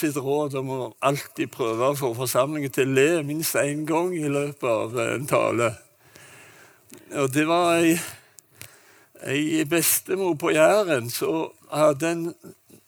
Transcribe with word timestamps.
sitt 0.00 0.16
råd 0.16 0.56
om 0.60 0.72
å 0.74 0.78
alltid 1.04 1.52
prøve 1.52 1.90
å 1.90 1.98
få 1.98 2.12
forsamlingen 2.16 2.72
til 2.74 2.88
å 2.90 2.96
le 2.96 3.22
minst 3.26 3.58
én 3.60 3.84
gang 3.88 4.14
i 4.16 4.28
løpet 4.30 4.68
av 4.70 4.96
en 5.04 5.28
tale. 5.30 5.70
Og 7.20 7.30
det 7.34 7.44
var 7.48 7.76
ei, 7.78 7.94
ei 9.26 9.64
bestemor 9.68 10.36
på 10.40 10.54
Jæren 10.56 11.10
som 11.12 11.50
hadde 11.70 12.10
en, 12.10 12.24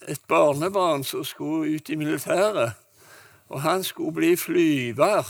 et 0.08 0.22
barnebarn 0.28 1.04
som 1.06 1.24
skulle 1.26 1.76
ut 1.76 1.90
i 1.90 1.98
militæret. 1.98 2.78
Og 3.52 3.60
han 3.62 3.84
skulle 3.84 4.16
bli 4.16 4.32
flyver. 4.36 5.28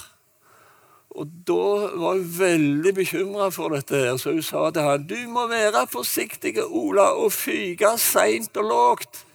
Og 1.12 1.28
da 1.46 1.64
var 2.00 2.16
hun 2.16 2.28
veldig 2.38 2.94
bekymra 2.96 3.50
for 3.52 3.74
dette, 3.74 3.98
her, 3.98 4.16
så 4.16 4.32
hun 4.32 4.44
sa 4.44 4.70
til 4.72 4.86
han, 4.86 5.04
du 5.04 5.18
må 5.28 5.44
være 5.50 5.84
forsiktig, 5.92 6.54
Ola, 6.64 7.10
og 7.20 7.34
fyke 7.36 7.96
seint 8.00 8.56
og 8.56 8.70
lågt. 8.70 9.26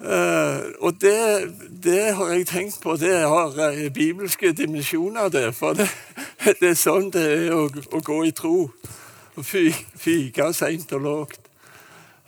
Uh, 0.00 0.72
og 0.80 0.94
det, 1.00 1.52
det, 1.84 2.14
har 2.16 2.28
jeg 2.32 2.46
tenkt 2.46 2.80
på. 2.80 2.96
Det 2.96 3.18
har 3.18 3.52
uh, 3.52 3.92
bibelske 3.92 4.52
dimensjoner, 4.52 5.28
det. 5.28 5.54
For 5.54 5.76
det, 5.76 5.90
det, 6.60 6.70
er 6.70 6.78
sånn 6.78 7.10
det 7.12 7.24
er 7.34 7.52
å, 7.52 7.66
å 7.68 8.00
gå 8.00 8.22
i 8.24 8.32
tro. 8.32 8.70
Å 9.36 9.44
fyke 9.44 10.48
seint 10.56 10.92
og 10.96 11.04
lågt. 11.04 11.50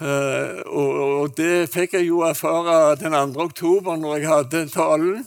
Uh, 0.03 0.61
og, 0.69 0.91
og, 1.01 1.33
det 1.39 1.71
fikk 1.73 1.97
jeg 1.97 2.11
jo 2.11 2.21
erfare 2.27 2.99
den 3.01 3.17
2. 3.33 3.41
oktober 3.41 3.97
når 3.97 4.19
jeg 4.19 4.29
hadde 4.29 4.63
talen. 4.75 5.25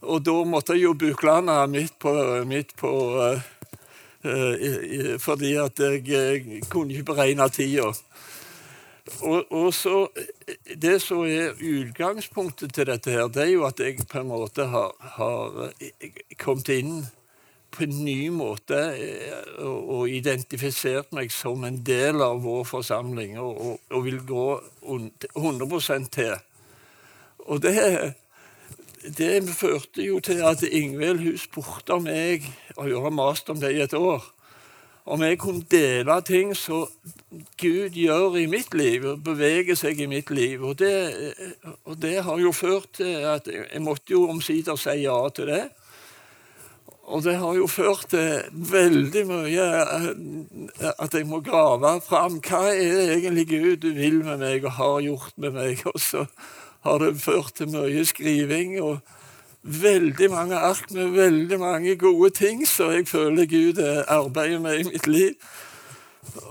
Og 0.00 0.24
da 0.24 0.36
måtte 0.48 0.78
jeg 0.78 0.86
jo 0.86 0.94
buklande 0.96 1.58
midt 1.68 1.98
på, 2.00 2.12
midt 2.46 2.76
på 2.78 2.92
Fordi 5.22 5.50
at 5.58 5.80
jeg 5.80 6.62
kunne 6.70 6.94
ikke 6.94 7.12
beregne 7.12 7.48
tida. 7.50 7.92
Og, 9.06 9.52
og 9.52 9.74
så, 9.74 10.08
Det 10.82 10.96
som 11.02 11.22
er 11.26 11.54
utgangspunktet 11.62 12.74
til 12.74 12.88
dette, 12.90 13.10
her, 13.10 13.28
det 13.30 13.44
er 13.44 13.52
jo 13.52 13.66
at 13.66 13.80
jeg 13.80 14.02
på 14.10 14.18
en 14.18 14.32
måte 14.32 14.66
har, 14.66 14.96
har 15.18 15.70
kommet 16.42 16.72
inn 16.74 17.06
på 17.70 17.84
en 17.84 17.96
ny 18.04 18.28
måte 18.32 18.78
eh, 18.96 19.40
og, 19.60 19.78
og, 19.78 20.02
identifisert 20.10 21.12
meg 21.14 21.32
som 21.34 21.64
en 21.66 21.78
del 21.84 22.22
av 22.24 22.40
vår 22.44 22.64
forsamling 22.68 23.36
og, 23.42 23.58
og, 23.60 23.80
og 23.92 24.06
vil 24.06 24.20
gå 24.26 24.46
100% 25.36 26.12
til. 26.14 26.36
Og 27.46 27.62
det, 27.62 27.74
det 29.18 29.34
førte 29.54 30.02
jo 30.02 30.20
til 30.24 30.42
at 30.46 30.64
Ingvild 30.66 31.28
spurte 31.38 32.00
meg, 32.02 32.46
jeg 32.46 32.80
å 32.80 32.88
gjøre 32.88 33.12
mast 33.14 33.50
om 33.52 33.60
det 33.60 33.74
i 33.76 33.82
et 33.84 33.94
år, 33.94 34.24
om 35.06 35.22
jeg 35.22 35.38
kunne 35.38 35.62
dele 35.70 36.18
ting 36.26 36.50
som 36.58 36.88
Gud 37.60 37.94
gjør 37.94 38.36
i 38.40 38.46
mitt 38.50 38.74
liv, 38.74 39.04
og 39.06 39.22
beveger 39.26 39.78
seg 39.78 40.00
i 40.02 40.08
mitt 40.10 40.32
liv. 40.34 40.64
Og 40.66 40.78
det, 40.80 40.94
og 41.86 41.98
det 42.02 42.16
har 42.26 42.40
jo 42.42 42.52
ført 42.52 42.90
til 42.98 43.22
at 43.22 43.46
jeg 43.46 43.82
måtte 43.84 44.16
jo 44.16 44.26
omsider 44.32 44.78
si 44.80 45.02
ja 45.04 45.18
til 45.34 45.52
det. 45.52 45.64
Og 47.06 47.22
det 47.22 47.36
har 47.38 47.54
jo 47.54 47.68
ført 47.70 48.08
til 48.10 48.62
veldig 48.72 49.22
mye 49.28 49.66
at 50.90 51.14
jeg 51.14 51.26
må 51.30 51.38
grave 51.46 52.00
fram 52.02 52.40
hva 52.42 52.64
er 52.72 52.96
det 52.98 53.04
egentlig 53.20 53.46
Gud 53.52 53.86
vil 53.94 54.24
med 54.26 54.42
meg 54.42 54.66
og 54.66 54.74
har 54.80 54.96
gjort 55.04 55.36
med 55.38 55.54
meg. 55.54 55.84
Og 55.92 56.00
så 56.02 56.24
har 56.86 56.98
det 57.02 57.20
ført 57.22 57.54
til 57.60 57.70
mye 57.70 58.02
skriving. 58.06 58.80
og 58.82 58.98
veldig 59.66 60.30
mange 60.30 60.56
ark 60.56 60.90
med 60.94 61.14
veldig 61.16 61.58
mange 61.58 61.96
gode 61.98 62.30
ting 62.30 62.62
som 62.68 62.92
jeg 62.94 63.08
føler 63.08 63.48
Gud 63.50 63.80
arbeider 63.82 64.60
med 64.62 64.80
i 64.80 64.88
mitt 64.92 65.06
liv. 65.06 65.34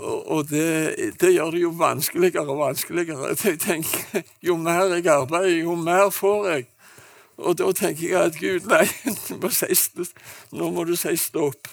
Og 0.03 0.49
det, 0.49 0.95
det 1.21 1.33
gjør 1.33 1.51
det 1.51 1.61
jo 1.61 1.69
vanskeligere 1.69 2.47
og 2.47 2.59
vanskeligere. 2.59 3.35
Jeg 3.43 3.59
tenker, 3.59 4.21
Jo 4.43 4.57
mer 4.57 4.93
jeg 4.93 5.07
arbeider, 5.07 5.49
jo 5.49 5.75
mer 5.75 6.09
får 6.09 6.47
jeg. 6.49 6.65
Og 7.37 7.57
da 7.57 7.71
tenker 7.71 8.09
jeg 8.09 8.21
at 8.21 8.39
Gud, 8.39 8.69
nei, 8.71 8.85
må 9.41 9.49
si, 9.51 9.75
nå 10.55 10.69
må 10.71 10.85
du 10.87 10.95
si 10.95 11.15
stopp. 11.19 11.67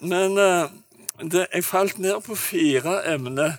Men 0.00 0.38
uh, 0.38 0.72
det, 1.20 1.46
jeg 1.52 1.64
falt 1.64 1.98
ned 1.98 2.20
på 2.24 2.36
fire 2.36 3.02
emner. 3.12 3.58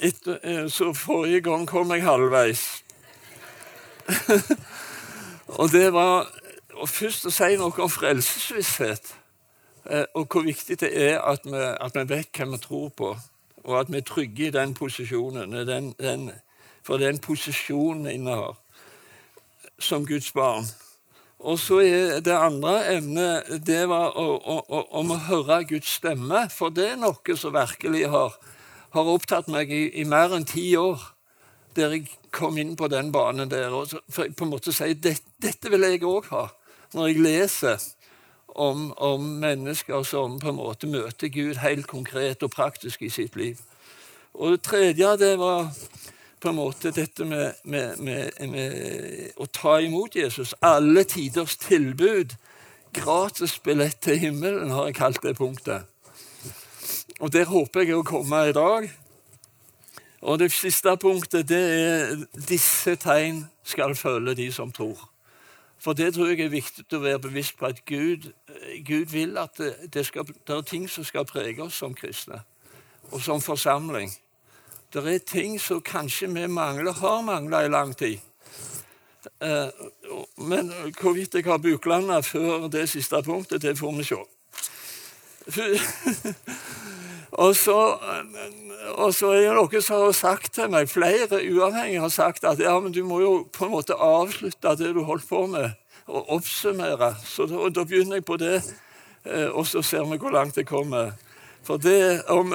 Etter, 0.00 0.38
uh, 0.44 0.68
så 0.68 0.92
forrige 0.96 1.40
gang 1.48 1.66
kom 1.68 1.92
jeg 1.96 2.04
halvveis. 2.04 2.66
Og 5.60 5.72
det 5.72 5.92
var 5.92 6.30
og 6.82 6.88
først 6.88 7.26
å 7.28 7.32
si 7.32 7.56
noe 7.60 7.84
om 7.84 7.90
frelsesvisshet. 7.90 9.12
Eh, 9.90 10.06
og 10.14 10.30
hvor 10.30 10.46
viktig 10.46 10.78
det 10.80 10.90
er 10.94 11.18
at 11.20 11.44
vi, 11.44 11.58
at 11.58 11.96
vi, 11.98 12.06
vet 12.08 12.30
hva 12.38 12.48
vi 12.52 12.60
tror 12.62 12.88
på, 12.96 13.10
og 13.64 13.74
at 13.80 13.90
vi 13.92 14.00
er 14.00 14.06
trygge 14.06 14.46
i 14.48 14.54
den 14.54 14.74
posisjonen. 14.74 15.52
Den, 15.68 15.92
den, 15.98 16.30
for 16.86 17.02
den 17.02 17.20
posisjonen 17.22 18.06
vi 18.08 18.16
innehar 18.18 18.56
som 19.82 20.06
Guds 20.06 20.32
barn. 20.32 20.66
Og 21.42 21.58
så 21.58 21.80
er 21.82 22.20
det 22.22 22.34
andre 22.38 22.76
emnet 22.94 23.48
det 23.66 23.82
var 23.90 24.14
å, 24.18 24.26
å, 24.38 24.82
om 24.94 25.10
å 25.10 25.22
høre 25.26 25.64
Guds 25.66 25.96
stemme. 25.98 26.46
For 26.54 26.70
det 26.70 26.92
er 26.92 27.00
noe 27.02 27.36
som 27.38 27.54
virkelig 27.54 28.06
har, 28.12 28.36
har 28.94 29.10
opptatt 29.10 29.50
meg 29.50 29.72
i, 29.74 29.88
i 29.98 30.06
mer 30.06 30.36
enn 30.36 30.46
ti 30.46 30.70
år 30.78 31.02
der 31.76 31.96
jeg 31.96 32.06
kom 32.34 32.58
inn 32.58 32.76
på 32.76 32.88
den 32.92 33.12
banen 33.12 33.50
der. 33.50 33.72
Og 33.74 33.92
for 34.10 34.28
på 34.36 34.46
en 34.46 34.52
måte 34.52 34.74
sier 34.74 34.94
dette, 34.94 35.26
dette 35.42 35.72
vil 35.72 35.86
jeg 35.88 36.04
òg 36.06 36.30
ha. 36.32 36.46
Når 36.92 37.08
jeg 37.08 37.24
leser 37.24 37.84
om, 38.54 38.92
om, 38.96 39.28
mennesker 39.40 40.02
som 40.04 40.38
på 40.40 40.52
en 40.52 40.58
måte 40.58 40.88
møter 40.90 41.32
Gud 41.32 41.60
helt 41.62 41.86
konkret 41.88 42.42
og 42.44 42.52
praktisk 42.52 43.02
i 43.02 43.08
sitt 43.12 43.36
liv. 43.36 43.60
Og 44.34 44.56
det 44.56 44.62
tredje 44.68 45.16
det 45.20 45.34
var 45.40 45.70
på 46.42 46.50
en 46.50 46.58
måte 46.58 46.90
dette 46.92 47.24
med, 47.24 47.52
med, 47.64 47.98
med, 48.02 48.30
med 48.50 49.38
å 49.40 49.46
ta 49.46 49.78
imot 49.80 50.16
Jesus. 50.16 50.54
Alle 50.60 51.04
tiders 51.08 51.56
tilbud. 51.56 52.34
Gratis 52.92 53.56
billett 53.64 54.02
til 54.04 54.18
himmelen, 54.20 54.70
har 54.70 54.90
jeg 54.90 54.98
kalt 54.98 55.22
det 55.24 55.36
punktet. 55.38 55.88
Og 57.20 57.32
Der 57.32 57.46
håper 57.48 57.86
jeg 57.86 57.96
å 57.96 58.04
komme 58.04 58.48
i 58.50 58.56
dag. 58.56 58.90
Og 60.22 60.38
det 60.38 60.52
siste 60.54 60.96
punktet 61.02 61.48
det 61.50 61.62
er 61.62 62.12
disse 62.48 62.94
tegn 62.96 63.42
skal 63.66 63.96
følge 63.98 64.34
de 64.38 64.52
som 64.52 64.70
tror. 64.72 65.08
For 65.82 65.92
det 65.98 66.14
tror 66.14 66.30
jeg 66.30 66.44
er 66.44 66.52
viktig 66.52 66.86
å 66.94 67.02
være 67.02 67.18
bevisst 67.24 67.56
på 67.58 67.66
at 67.66 67.80
Gud, 67.84 68.28
Gud 68.86 69.10
vil 69.10 69.38
at 69.38 69.58
det, 69.58 70.04
skal, 70.06 70.28
det, 70.30 70.54
er 70.54 70.62
ting 70.62 70.86
som 70.90 71.04
skal 71.04 71.26
prege 71.26 71.62
oss 71.62 71.80
som 71.82 71.94
kristne, 71.94 72.38
og 73.10 73.22
som 73.22 73.42
forsamling. 73.42 74.12
Det 74.94 75.02
er 75.10 75.18
ting 75.26 75.58
som 75.60 75.82
kanskje 75.82 76.30
vi 76.30 76.46
mangler, 76.46 76.92
har 76.92 77.22
mangla 77.26 77.64
i 77.64 77.72
lang 77.72 77.96
tid. 77.98 78.20
Eh, 79.42 79.68
men 80.36 80.70
hvorvidt 81.00 81.34
jeg 81.34 81.44
har 81.44 81.58
buklanda 81.58 82.20
før 82.22 82.68
det 82.70 82.88
siste 82.88 83.22
punktet, 83.26 83.62
det 83.62 83.78
får 83.78 83.98
vi 83.98 84.04
se. 84.06 84.22
Og 87.32 87.56
så, 87.56 87.98
og 88.94 89.14
så, 89.14 89.30
er 89.32 89.46
det 89.46 89.52
noen 89.56 89.82
som 89.84 90.02
har 90.04 90.16
sagt 90.16 90.52
til 90.52 90.68
meg, 90.72 90.90
flere 90.92 91.40
uavhengige 91.40 92.02
har 92.04 92.12
sagt 92.12 92.44
at 92.44 92.60
ja, 92.60 92.74
men 92.80 92.92
du 92.92 93.00
må 93.08 93.22
jo 93.22 93.32
på 93.52 93.64
en 93.64 93.72
måte 93.72 93.96
avslutte 93.96 94.74
det 94.76 94.92
du 94.92 95.00
holdt 95.08 95.28
på 95.28 95.46
med, 95.48 95.70
og 96.12 96.28
oppsummere. 96.36 97.14
Så 97.24 97.46
da, 97.48 97.70
da 97.72 97.86
begynner 97.88 98.20
jeg 98.20 98.26
på 98.28 98.36
det, 98.36 98.58
eh, 99.24 99.48
og 99.48 99.64
så 99.66 99.80
ser 99.82 100.04
vi 100.10 100.20
hvor 100.20 100.34
langt 100.34 100.60
det 100.60 100.66
kommer. 100.68 101.14
For 101.64 101.80
det 101.80 102.26
om, 102.28 102.52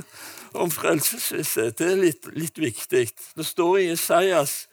om 0.62 0.72
frelsesvisshet 0.74 1.78
det 1.80 1.88
er 1.88 2.02
litt, 2.04 2.28
litt 2.36 2.60
viktig. 2.60 3.06
Det 3.36 3.46
står 3.46 3.78
i 3.78 3.92
Isaias 3.94 4.66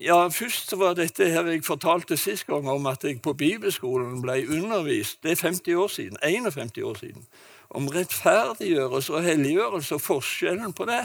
ja, 0.00 0.16
Først 0.32 0.72
var 0.78 0.96
dette 0.98 1.28
her 1.30 1.46
jeg 1.46 1.62
fortalte 1.66 2.16
sist 2.18 2.48
gang 2.48 2.66
om 2.70 2.86
at 2.90 3.04
jeg 3.04 3.20
på 3.22 3.36
bibelskolen 3.38 4.22
ble 4.24 4.40
undervist. 4.48 5.20
Det 5.22 5.36
er 5.36 5.42
50 5.52 5.76
år 5.84 5.92
siden, 5.92 6.16
51 6.22 6.80
år 6.82 6.98
siden 7.02 7.28
om 7.70 7.88
rettferdiggjørelse 7.88 9.14
og 9.14 9.24
helliggjørelse 9.24 9.94
og 9.94 10.04
forskjellen 10.04 10.72
på 10.76 10.86
det. 10.90 11.04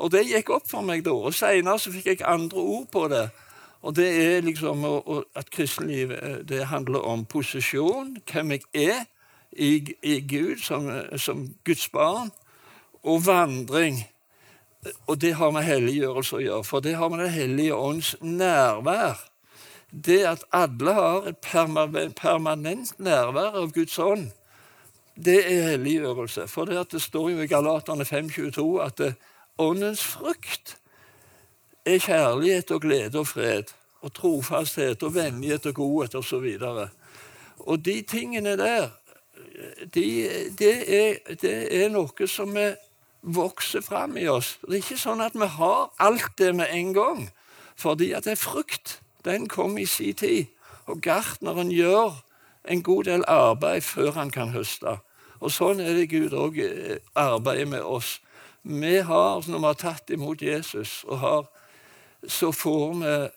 Og 0.00 0.12
det 0.12 0.26
gikk 0.28 0.50
opp 0.54 0.68
for 0.70 0.86
meg 0.86 1.04
da. 1.04 1.14
Og 1.14 1.34
Seinere 1.36 1.78
fikk 1.78 2.06
jeg 2.12 2.26
andre 2.26 2.60
ord 2.60 2.88
på 2.92 3.06
det. 3.12 3.28
Og 3.80 3.96
det 3.96 4.08
er 4.08 4.44
liksom 4.44 4.84
at 4.84 5.50
kristenlivet 5.52 6.18
eh, 6.22 6.38
det 6.44 6.66
handler 6.68 7.00
om 7.08 7.24
posisjon, 7.24 8.16
hvem 8.32 8.50
jeg 8.50 8.62
er 8.74 9.04
i, 9.52 9.96
i 10.02 10.20
Gud 10.20 10.60
som, 10.60 10.90
som, 11.16 11.46
Guds 11.64 11.88
barn, 11.88 12.30
og 13.02 13.24
vandring. 13.26 14.02
Og 15.06 15.20
det 15.20 15.34
har 15.36 15.52
med 15.52 15.64
helliggjørelse 15.64 16.36
å 16.36 16.42
gjøre, 16.44 16.64
for 16.64 16.84
det 16.84 16.96
har 16.96 17.08
med 17.08 17.24
Den 17.24 17.32
hellige 17.32 17.76
ånds 17.76 18.14
nærvær. 18.20 19.24
Det 19.90 20.20
at 20.28 20.44
alle 20.52 20.92
har 20.94 21.26
et 21.26 21.40
permanent 21.40 22.92
nærvær 23.00 23.56
av 23.64 23.72
Guds 23.72 23.98
ånd 23.98 24.28
det 25.24 25.40
er 25.44 25.70
helliggjørelse. 25.70 26.46
For 26.48 26.68
det, 26.68 26.92
det 26.92 27.02
står 27.02 27.30
jo 27.30 27.42
i 27.42 27.50
Galaterne 27.50 28.06
5,22 28.06 28.66
at 28.84 28.98
det, 28.98 29.14
åndens 29.60 30.02
frukt 30.04 30.76
er 31.84 31.98
kjærlighet 31.98 32.70
og 32.70 32.80
glede 32.80 33.18
og 33.18 33.26
fred 33.26 33.72
og 34.00 34.12
trofasthet 34.16 35.02
og 35.02 35.14
vennlighet 35.14 35.66
og 35.66 35.74
godhet 35.74 36.14
osv. 36.14 36.46
Og, 36.60 36.60
så 36.60 36.88
og 37.58 37.84
de 37.84 38.02
tingene 38.02 38.56
der, 38.56 38.88
de, 39.94 40.06
det, 40.58 40.74
er, 41.00 41.34
det 41.42 41.82
er 41.82 41.90
noe 41.92 42.28
som 42.28 42.54
vi 42.56 42.70
vokser 43.20 43.84
fram 43.84 44.16
i 44.16 44.26
oss. 44.32 44.56
Det 44.64 44.78
er 44.78 44.82
ikke 44.84 45.00
sånn 45.00 45.20
at 45.24 45.36
vi 45.36 45.48
har 45.58 45.90
alt 46.00 46.32
det 46.40 46.54
med 46.56 46.72
en 46.72 46.94
gang. 46.96 47.28
Fordi 47.76 48.12
at 48.16 48.24
det 48.24 48.36
er 48.36 48.40
frukt. 48.40 49.00
Den 49.24 49.48
kom 49.48 49.76
i 49.78 49.86
sin 49.86 50.16
tid. 50.16 50.48
Og 50.88 51.00
gartneren 51.04 51.72
gjør 51.72 52.16
en 52.64 52.82
god 52.82 53.04
del 53.04 53.24
arbeid 53.28 53.84
før 53.84 54.16
han 54.16 54.32
kan 54.32 54.52
høste. 54.56 54.98
Og 55.40 55.52
sånn 55.52 55.80
er 55.80 55.96
det 55.96 56.10
Gud 56.12 56.34
òg 56.36 56.58
eh, 56.60 57.00
arbeider 57.18 57.68
med 57.68 57.82
oss. 57.82 58.18
Vi 58.62 58.98
har, 59.00 59.42
Når 59.48 59.58
vi 59.58 59.64
har 59.64 59.78
tatt 59.80 60.10
imot 60.10 60.42
Jesus, 60.42 61.04
og 61.08 61.18
har, 61.18 61.44
så 62.28 62.52
får 62.52 62.94
vi 63.00 63.28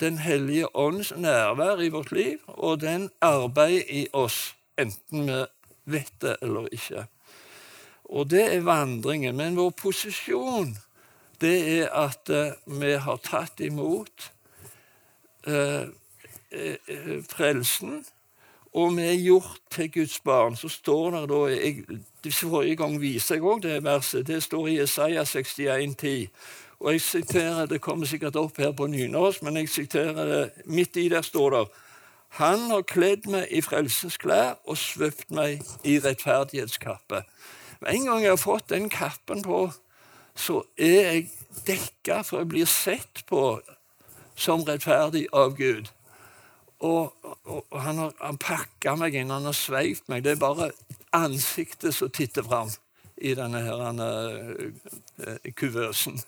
Den 0.00 0.18
hellige 0.18 0.66
ånds 0.74 1.12
nærvær 1.16 1.78
i 1.78 1.88
vårt 1.88 2.10
liv, 2.12 2.38
og 2.48 2.80
den 2.80 3.10
arbeider 3.20 3.84
i 3.88 4.08
oss, 4.12 4.56
enten 4.78 5.28
vi 5.28 5.44
vet 5.84 6.12
det 6.20 6.36
eller 6.42 6.66
ikke. 6.72 7.04
Og 8.04 8.30
det 8.30 8.54
er 8.54 8.64
vandringen. 8.64 9.36
Men 9.36 9.56
vår 9.56 9.70
posisjon, 9.70 10.72
det 11.40 11.84
er 11.84 11.92
at 11.92 12.32
uh, 12.32 12.80
vi 12.80 12.96
har 12.96 13.20
tatt 13.22 13.60
imot 13.60 14.32
uh, 15.46 15.86
frelsen 17.28 18.02
og 18.74 18.96
vi 18.96 19.02
er 19.06 19.22
gjort 19.22 19.60
til 19.70 19.92
Guds 19.92 20.20
barn, 20.20 20.56
så 20.56 20.68
står 20.68 21.10
det 21.10 21.28
da 21.30 21.40
jeg, 21.52 21.84
Forrige 22.32 22.76
gang 22.76 22.96
viser 23.00 23.36
jeg 23.36 23.44
òg 23.44 23.62
det 23.62 23.84
verset. 23.84 24.26
Det 24.26 24.42
står 24.42 24.66
i 24.66 24.78
Isaiah 24.82 25.26
61, 25.26 25.94
10. 26.00 26.28
Og 26.80 26.92
jeg 26.92 27.00
siterer, 27.00 27.66
Det 27.66 27.80
kommer 27.80 28.06
sikkert 28.06 28.36
opp 28.36 28.58
her 28.58 28.72
på 28.72 28.86
nynorsk, 28.86 29.42
men 29.42 29.56
jeg 29.56 29.68
siterer 29.68 30.24
det. 30.24 30.50
Midt 30.64 30.96
i 30.96 31.08
der 31.08 31.22
står 31.22 31.50
det 31.50 31.68
Han 32.28 32.70
har 32.70 32.82
kledd 32.82 33.26
meg 33.30 33.46
i 33.50 33.60
frelsens 33.60 34.16
klær 34.16 34.58
og 34.66 34.76
svøpt 34.78 35.30
meg 35.30 35.62
i 35.84 36.00
rettferdighetskappe. 36.00 37.22
Med 37.80 37.94
en 37.94 38.06
gang 38.06 38.22
jeg 38.22 38.30
har 38.30 38.36
fått 38.36 38.68
den 38.68 38.88
kappen 38.88 39.42
på, 39.42 39.70
så 40.34 40.62
er 40.76 41.12
jeg 41.12 41.28
dekka, 41.66 42.22
for 42.22 42.38
jeg 42.38 42.48
blir 42.48 42.66
sett 42.66 43.22
på 43.26 43.60
som 44.34 44.64
rettferdig 44.66 45.28
av 45.32 45.54
Gud. 45.56 45.92
Og, 46.80 47.14
og, 47.22 47.66
og 47.70 47.80
han 47.80 47.98
har 48.02 48.14
han 48.20 48.38
pakka 48.40 48.96
meg 48.98 49.14
inn, 49.16 49.32
han 49.32 49.46
har 49.48 49.56
sveivt 49.56 50.08
meg. 50.10 50.24
Det 50.24 50.34
er 50.34 50.42
bare 50.42 50.70
ansiktet 51.14 51.94
som 51.94 52.10
titter 52.10 52.44
fram 52.46 52.72
i 53.16 53.34
denne 53.38 53.60
her, 53.62 53.78
denne, 53.78 54.08
uh, 55.22 55.52
kuvøsen. 55.56 56.18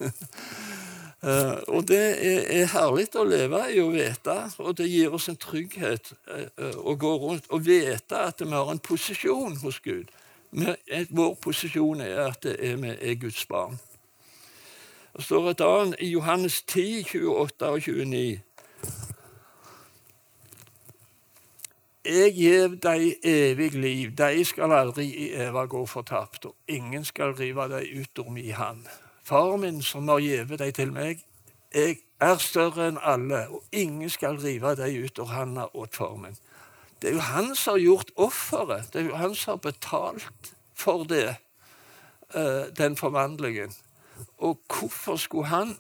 uh, 1.23 1.59
og 1.75 1.89
det 1.89 1.99
er, 1.99 2.45
er, 2.61 2.71
herlig 2.73 3.09
å 3.19 3.27
leve 3.27 3.65
i 3.75 3.81
å 3.83 3.91
vite, 3.91 4.37
og 4.63 4.77
det 4.79 4.87
gir 4.91 5.15
oss 5.17 5.29
en 5.33 5.41
trygghet 5.41 6.13
uh, 6.31 6.79
å 6.87 6.95
gå 6.95 7.13
rundt 7.25 7.51
og 7.51 7.67
vite 7.67 8.23
at 8.29 8.41
vi 8.45 8.55
har 8.55 8.71
en 8.71 8.83
posisjon 8.83 9.59
hos 9.65 9.83
Gud. 9.85 10.15
Men 10.57 10.77
vår 11.11 11.35
posisjon 11.43 12.01
er 12.01 12.23
at 12.29 12.47
vi 12.47 12.93
er 12.95 13.19
Guds 13.21 13.43
barn. 13.51 13.75
Det 15.17 15.25
står 15.25 15.51
et 15.51 15.63
annet 15.65 16.03
i 16.05 16.11
Johannes 16.13 16.63
10, 16.63 17.03
28 17.11 17.69
og 17.73 17.83
29. 17.83 18.46
Jeg 22.07 22.35
gir 22.37 22.75
deg 22.79 23.25
evig 23.27 23.73
liv, 23.75 24.13
de 24.15 24.45
skal 24.47 24.71
aldri 24.71 25.09
i 25.11 25.25
eva 25.43 25.65
gå 25.67 25.81
fortapt, 25.91 26.45
og 26.47 26.55
ingen 26.71 27.03
skal 27.05 27.33
rive 27.35 27.67
deg 27.73 27.89
ut 27.99 28.21
om 28.23 28.37
i 28.39 28.53
hand. 28.55 28.85
Far 29.27 29.57
min, 29.59 29.81
som 29.83 30.07
har 30.13 30.23
gitt 30.23 30.55
deg 30.61 30.71
til 30.77 30.93
meg, 30.95 31.25
jeg 31.75 31.97
er 32.23 32.39
større 32.39 32.87
enn 32.93 33.01
alle, 33.03 33.41
og 33.51 33.65
ingen 33.75 34.13
skal 34.13 34.39
rive 34.39 34.77
deg 34.79 35.01
ut 35.03 35.19
av 35.25 35.33
handa 35.35 35.67
åt 35.75 35.99
far 35.99 36.15
min. 36.21 36.39
Det 37.03 37.11
er 37.11 37.19
jo 37.19 37.27
han 37.27 37.51
som 37.59 37.75
har 37.75 37.83
gjort 37.83 38.15
offeret. 38.15 38.93
Det 38.93 39.03
er 39.03 39.11
jo 39.11 39.19
han 39.19 39.35
som 39.35 39.57
har 39.57 39.65
betalt 39.67 40.55
for 40.79 41.05
det, 41.11 41.37
eh, 42.35 42.71
den 42.79 42.97
forvandlingen. 42.97 43.75
Og 44.39 44.61
hvorfor 44.71 45.17
skulle 45.17 45.51
han 45.51 45.77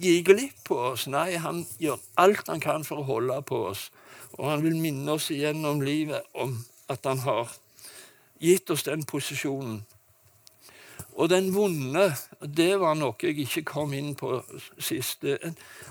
gi 0.00 0.22
glipp 0.22 0.64
på 0.64 0.80
oss? 0.94 1.06
Nei, 1.06 1.36
han 1.36 1.66
gjør 1.78 2.00
alt 2.16 2.48
han 2.48 2.60
kan 2.60 2.84
for 2.84 3.04
å 3.04 3.10
holde 3.12 3.42
på 3.42 3.66
oss. 3.68 3.90
Og 4.38 4.50
han 4.50 4.62
vil 4.62 4.78
minne 4.78 5.12
oss 5.18 5.30
igjennom 5.34 5.82
livet 5.82 6.26
om 6.38 6.54
at 6.88 7.04
han 7.06 7.22
har 7.26 7.50
gitt 8.38 8.70
oss 8.70 8.86
den 8.86 9.02
posisjonen. 9.06 9.82
Og 11.18 11.30
den 11.30 11.50
vonde, 11.54 12.12
det 12.46 12.76
var 12.78 12.94
noe 12.94 13.18
jeg 13.22 13.42
ikke 13.42 13.64
kom 13.66 13.92
inn 13.96 14.12
på 14.14 14.36
sist. 14.78 15.26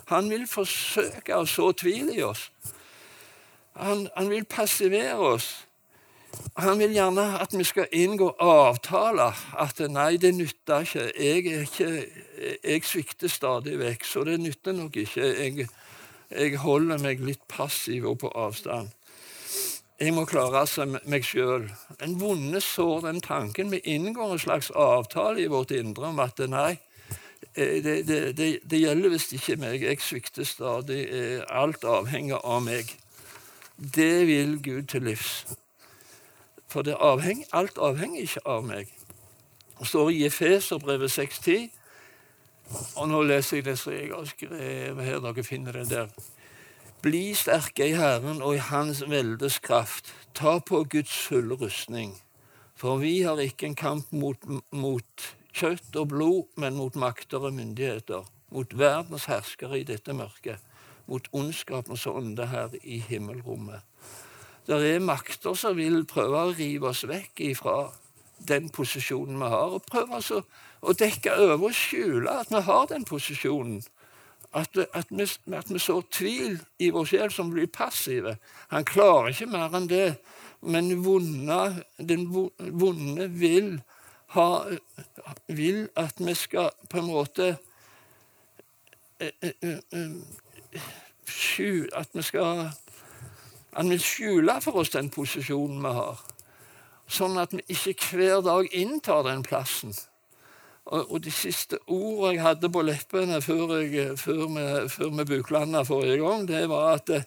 Han 0.08 0.30
vil 0.32 0.48
forsøke 0.48 1.36
å 1.36 1.48
så 1.50 1.74
tvil 1.76 2.14
i 2.16 2.22
oss. 2.24 2.48
Han, 3.76 4.08
han 4.16 4.30
vil 4.32 4.48
passivere 4.48 5.34
oss. 5.36 5.50
Han 6.58 6.80
vil 6.80 6.96
gjerne 6.96 7.26
at 7.42 7.52
vi 7.58 7.66
skal 7.68 7.92
inngå 7.92 8.30
avtaler. 8.40 9.36
At 9.60 9.82
nei, 9.92 10.16
det 10.22 10.32
nytter 10.38 10.88
ikke. 10.88 11.06
Ikke, 11.12 11.90
jeg 12.64 12.88
svikter 12.88 13.32
stadig 13.32 13.76
vekk, 13.80 14.08
så 14.08 14.24
det 14.28 14.40
nytter 14.42 14.80
nok 14.80 14.96
ikke. 15.04 15.28
Jeg, 15.28 15.68
jeg 16.32 16.60
holder 16.60 17.00
meg 17.00 17.22
litt 17.24 17.44
passiv 17.48 18.08
og 18.10 18.20
på 18.24 18.32
avstand. 18.36 18.92
Jeg 19.98 20.14
må 20.14 20.28
klare 20.30 20.86
meg 21.10 21.24
sjøl. 21.26 21.70
En 22.04 22.18
vonde 22.22 22.60
sår 22.62 23.08
den 23.08 23.22
tanken. 23.24 23.72
Vi 23.72 23.80
inngår 23.82 24.36
en 24.36 24.42
slags 24.44 24.70
avtale 24.70 25.42
i 25.42 25.50
vårt 25.50 25.72
indre 25.74 26.12
om 26.12 26.20
at 26.22 26.38
nei, 26.46 26.78
eh, 27.56 27.80
det, 27.82 27.96
det, 28.06 28.20
det, 28.38 28.50
det 28.62 28.82
gjelder 28.84 29.16
visst 29.16 29.34
ikke 29.34 29.58
meg. 29.64 29.82
Jeg 29.82 30.04
svikter 30.06 30.46
stadig. 30.46 31.00
Eh, 31.10 31.42
alt 31.50 31.88
avhenger 31.88 32.44
av 32.46 32.62
meg. 32.68 32.92
Det 33.78 34.28
vil 34.28 34.60
Gud 34.62 34.92
til 34.94 35.08
livs. 35.10 35.48
For 36.68 36.86
avheng, 36.94 37.46
alt 37.56 37.80
avhenger 37.82 38.22
ikke 38.22 38.46
av 38.46 38.68
meg. 38.68 38.92
Det 39.80 39.88
står 39.88 40.12
i 40.14 40.26
Efeserbrevet 40.28 41.14
6.10 41.14 41.72
og 42.96 43.08
nå 43.10 43.22
leser 43.24 43.60
jeg 43.60 43.68
det 43.68 43.78
som 43.80 43.96
jeg 43.96 44.12
har 44.12 44.28
skrevet 44.28 45.06
her. 45.06 45.22
Dere 45.24 45.46
finner 45.46 45.80
det 45.80 45.88
der. 45.92 46.12
Bli 47.04 47.32
sterke 47.38 47.86
i 47.88 47.96
Herren 47.96 48.42
og 48.42 48.58
i 48.58 48.64
Hans 48.64 49.04
veldes 49.08 49.60
kraft. 49.64 50.12
Ta 50.36 50.58
på 50.60 50.84
Guds 50.92 51.14
fulle 51.28 51.56
rustning. 51.56 52.16
For 52.78 53.00
vi 53.02 53.22
har 53.24 53.40
ikke 53.42 53.70
en 53.70 53.78
kamp 53.78 54.12
mot, 54.12 54.42
mot 54.72 55.28
kjøtt 55.58 55.96
og 55.98 56.12
blod, 56.14 56.44
men 56.58 56.78
mot 56.78 56.96
makter 57.00 57.48
og 57.48 57.56
myndigheter. 57.58 58.28
Mot 58.54 58.74
verdens 58.78 59.28
herskere 59.32 59.80
i 59.80 59.88
dette 59.88 60.14
mørket. 60.14 60.62
Mot 61.08 61.28
ondskapens 61.32 62.06
ånde 62.10 62.50
her 62.52 62.76
i 62.84 63.00
himmelrommet. 63.08 63.86
Det 64.68 64.82
er 64.84 65.00
makter 65.00 65.56
som 65.56 65.78
vil 65.78 66.02
prøve 66.10 66.44
å 66.44 66.54
rive 66.58 66.90
oss 66.92 67.06
vekk 67.08 67.40
ifra 67.46 67.78
den 68.48 68.68
posisjonen 68.70 69.40
vi 69.40 69.50
har, 69.50 69.78
og 69.78 69.86
prøve 69.88 70.20
altså 70.20 70.42
å 70.82 70.94
dekke 70.94 71.34
over 71.34 71.70
og 71.70 71.76
skjule 71.76 72.34
at 72.42 72.52
vi 72.54 72.62
har 72.68 72.90
den 72.92 73.06
posisjonen. 73.08 73.82
At, 74.56 74.78
at, 74.94 75.10
vi, 75.10 75.26
at 75.54 75.70
vi 75.70 75.80
sår 75.80 76.06
tvil 76.14 76.60
i 76.80 76.90
vår 76.96 77.10
sjel 77.10 77.32
som 77.34 77.52
blir 77.52 77.68
passive. 77.68 78.38
Han 78.72 78.88
klarer 78.88 79.34
ikke 79.34 79.50
mer 79.52 79.76
enn 79.76 79.90
det. 79.92 80.16
Men 80.62 80.90
vonde, 81.06 81.84
den 82.02 82.26
vonde 82.58 83.28
vil, 83.38 83.76
ha, 84.34 84.48
vil 85.48 85.84
at 85.96 86.18
vi 86.18 86.34
skal 86.34 86.72
på 86.90 87.02
en 87.02 87.12
måte 87.12 87.52
eh, 89.20 89.30
eh, 89.42 89.78
eh, 89.94 90.88
At 91.94 92.10
vi 92.14 92.22
skal 92.22 92.70
Han 93.78 93.90
vil 93.90 94.02
skjule 94.02 94.58
for 94.62 94.82
oss 94.82 94.90
den 94.90 95.10
posisjonen 95.14 95.84
vi 95.84 95.94
har. 95.94 96.22
Sånn 97.08 97.38
at 97.38 97.54
vi 97.54 97.62
ikke 97.70 97.94
hver 98.10 98.42
dag 98.42 98.72
inntar 98.74 99.22
den 99.28 99.44
plassen. 99.46 99.94
Og, 100.88 101.12
og 101.12 101.24
de 101.24 101.32
siste 101.32 101.80
ordene 101.88 102.38
jeg 102.38 102.44
hadde 102.46 102.70
på 102.72 102.82
leppene 102.88 103.42
før, 103.44 103.74
jeg, 103.84 104.16
før, 104.20 104.46
vi, 104.54 104.66
før 104.90 105.10
vi 105.18 105.26
buklanda 105.28 105.84
forrige 105.84 106.22
gang, 106.22 106.48
det 106.48 106.64
var 106.72 106.94
at 106.96 107.12
eh, 107.12 107.26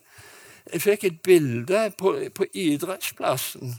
jeg 0.72 0.84
fikk 0.84 1.04
et 1.04 1.18
bilde 1.24 1.82
på, 1.98 2.14
på 2.34 2.46
idrettsplassen. 2.56 3.74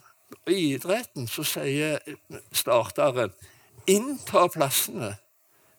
I 0.50 0.58
idretten 0.76 1.28
så 1.28 1.44
sier 1.46 1.98
starteren 2.54 3.34
'innta 3.88 4.46
plassene'. 4.54 5.16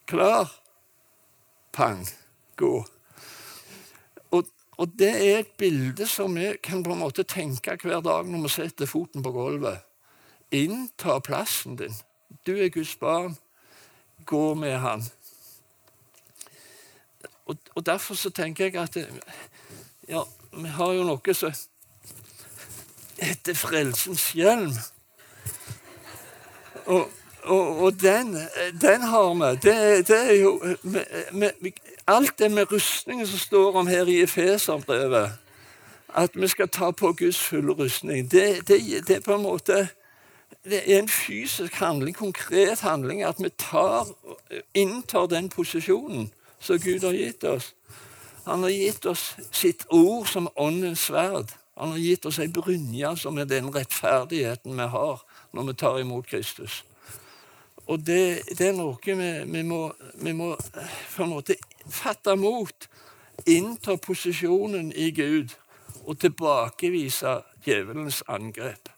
Klar, 0.07 0.51
pang, 1.73 2.03
gå. 2.57 2.85
Og, 4.31 4.45
og, 4.79 4.99
det 4.99 5.13
er 5.13 5.39
et 5.39 5.55
bilde 5.59 6.07
som 6.07 6.35
vi 6.35 6.57
kan 6.63 6.83
på 6.83 6.93
en 6.93 7.05
måte 7.05 7.23
tenke 7.23 7.79
hver 7.83 8.03
dag 8.03 8.27
når 8.27 8.43
vi 8.43 8.49
setter 8.57 8.91
foten 8.91 9.23
på 9.23 9.33
gulvet. 9.33 9.79
Innta 10.51 11.19
plassen 11.19 11.77
din. 11.77 11.95
Du 12.47 12.57
er 12.57 12.69
Guds 12.69 12.97
barn 12.97 13.37
gå 14.27 14.55
med 14.55 14.79
han. 14.79 15.05
Og, 17.47 17.57
og 17.75 17.87
Derfor 17.87 18.15
så 18.15 18.31
tenker 18.31 18.65
jeg 18.65 18.77
at 18.77 18.97
ja, 20.09 20.23
vi 20.53 20.69
har 20.69 20.93
jo 20.93 21.05
noe 21.07 21.35
som 21.35 21.53
heter 23.23 23.55
frelsens 23.55 24.33
hjelm. 24.37 24.75
Og, 26.87 27.11
og, 27.43 27.79
og 27.79 28.01
den, 28.01 28.35
den, 28.81 29.03
har 29.03 29.35
vi. 29.35 29.51
Det, 29.63 30.09
det 30.09 30.19
er 30.19 30.35
jo 30.41 30.77
med, 30.83 31.05
med, 31.33 31.73
Alt 32.07 32.39
det 32.39 32.51
med 32.51 32.73
rustningen 32.73 33.27
som 33.27 33.39
står 33.39 33.77
om 33.79 33.87
her 33.87 34.09
i 34.11 34.23
Efeserbrevet, 34.23 35.31
at 36.15 36.31
vi 36.35 36.49
skal 36.49 36.69
ta 36.69 36.91
på 36.91 37.13
Guds 37.13 37.39
fulle 37.39 37.73
rustning, 37.73 38.31
det, 38.31 38.69
det, 38.69 39.07
det 39.09 39.17
er 39.17 39.21
på 39.21 39.35
en 39.35 39.43
måte 39.43 39.89
det 40.65 40.83
er 40.87 40.99
en 40.99 41.09
fysisk 41.09 41.75
handling, 41.75 42.17
konkret 42.17 42.81
handling, 42.81 43.23
at 43.23 43.41
vi 43.43 43.51
tar, 43.59 44.07
inntar 44.75 45.27
den 45.27 45.49
posisjonen 45.49 46.31
som 46.61 46.79
Gud 46.79 47.03
har 47.03 47.13
gitt 47.13 47.45
oss. 47.45 47.75
Han 48.45 48.63
har 48.63 48.71
gitt 48.71 49.07
oss 49.07 49.35
sitt 49.51 49.85
ord 49.91 50.29
som 50.29 50.49
åndens 50.57 51.07
sverd. 51.07 51.51
Han 51.75 51.91
har 51.91 51.99
gitt 51.99 52.27
oss 52.27 52.39
ei 52.39 52.49
brynje 52.53 53.17
som 53.19 53.39
er 53.39 53.49
den 53.51 53.71
rettferdigheten 53.75 54.79
vi 54.79 54.89
har 54.95 55.23
når 55.53 55.69
vi 55.69 55.75
tar 55.83 55.99
imot 56.01 56.27
Kristus. 56.27 56.83
Og 57.87 57.99
det, 58.07 58.43
det 58.59 58.69
er 58.69 58.77
noe 58.79 58.99
vi, 59.03 59.31
vi, 59.43 59.63
må, 59.67 59.83
vi 60.15 60.35
må 60.37 60.53
på 61.17 61.25
en 61.25 61.33
måte 61.35 61.59
fatte 61.91 62.37
mot. 62.39 62.89
Innta 63.51 63.97
posisjonen 63.99 64.93
i 64.95 65.11
Gud 65.17 65.57
og 66.05 66.21
tilbakevise 66.23 67.41
djevelens 67.65 68.23
angrep. 68.31 68.92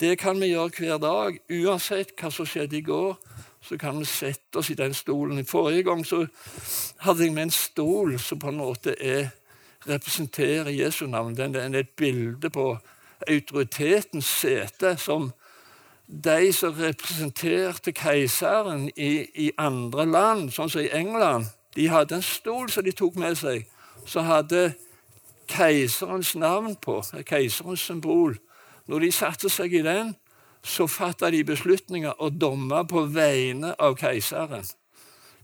Det 0.00 0.18
kan 0.18 0.40
vi 0.40 0.46
gjøre 0.46 0.70
hver 0.78 0.98
dag. 0.98 1.38
Uansett 1.50 2.12
hva 2.20 2.30
som 2.30 2.46
skjedde 2.46 2.76
i 2.78 2.84
går, 2.86 3.16
så 3.62 3.76
kan 3.76 3.98
vi 3.98 4.04
sette 4.06 4.60
oss 4.60 4.70
i 4.70 4.76
den 4.78 4.94
stolen. 4.94 5.46
Forrige 5.46 5.82
gang 5.82 6.04
så 6.06 6.26
hadde 7.02 7.24
jeg 7.24 7.34
med 7.34 7.48
en 7.48 7.50
stol 7.50 8.14
som 8.22 8.38
på 8.38 8.52
en 8.52 8.60
måte 8.60 8.94
er, 9.02 9.32
representerer 9.88 10.70
Jesu 10.70 11.06
navn. 11.06 11.34
Den 11.36 11.54
er 11.54 11.74
et 11.74 11.90
bilde 11.98 12.50
på 12.50 12.78
autoritetens 13.26 14.26
sete 14.26 14.94
som 14.96 15.32
de 16.06 16.52
som 16.52 16.72
representerte 16.78 17.92
keiseren 17.92 18.88
i, 18.96 19.26
i, 19.34 19.50
andre 19.58 20.06
land, 20.06 20.52
sånn 20.54 20.70
som 20.70 20.80
i 20.80 20.92
England, 20.94 21.50
de 21.74 21.90
hadde 21.90 22.16
en 22.16 22.24
stol 22.24 22.70
som 22.70 22.86
de 22.86 22.94
tok 22.96 23.18
med 23.18 23.36
seg, 23.36 23.66
som 24.06 24.24
hadde 24.24 24.70
keiserens 25.50 26.36
navn 26.38 26.78
på, 26.80 27.02
keiserens 27.26 27.82
symbol. 27.84 28.38
Når 28.88 29.04
de 29.04 29.12
satte 29.12 29.50
seg 29.52 29.74
i 29.76 29.82
den, 29.84 30.14
så 30.64 30.86
fatta 30.86 31.30
de 31.30 31.44
beslutninger 31.44 32.10
og 32.10 32.40
dommer 32.40 32.86
på 32.88 33.04
vegne 33.12 33.74
av 33.78 33.96
keiseren. 34.00 34.64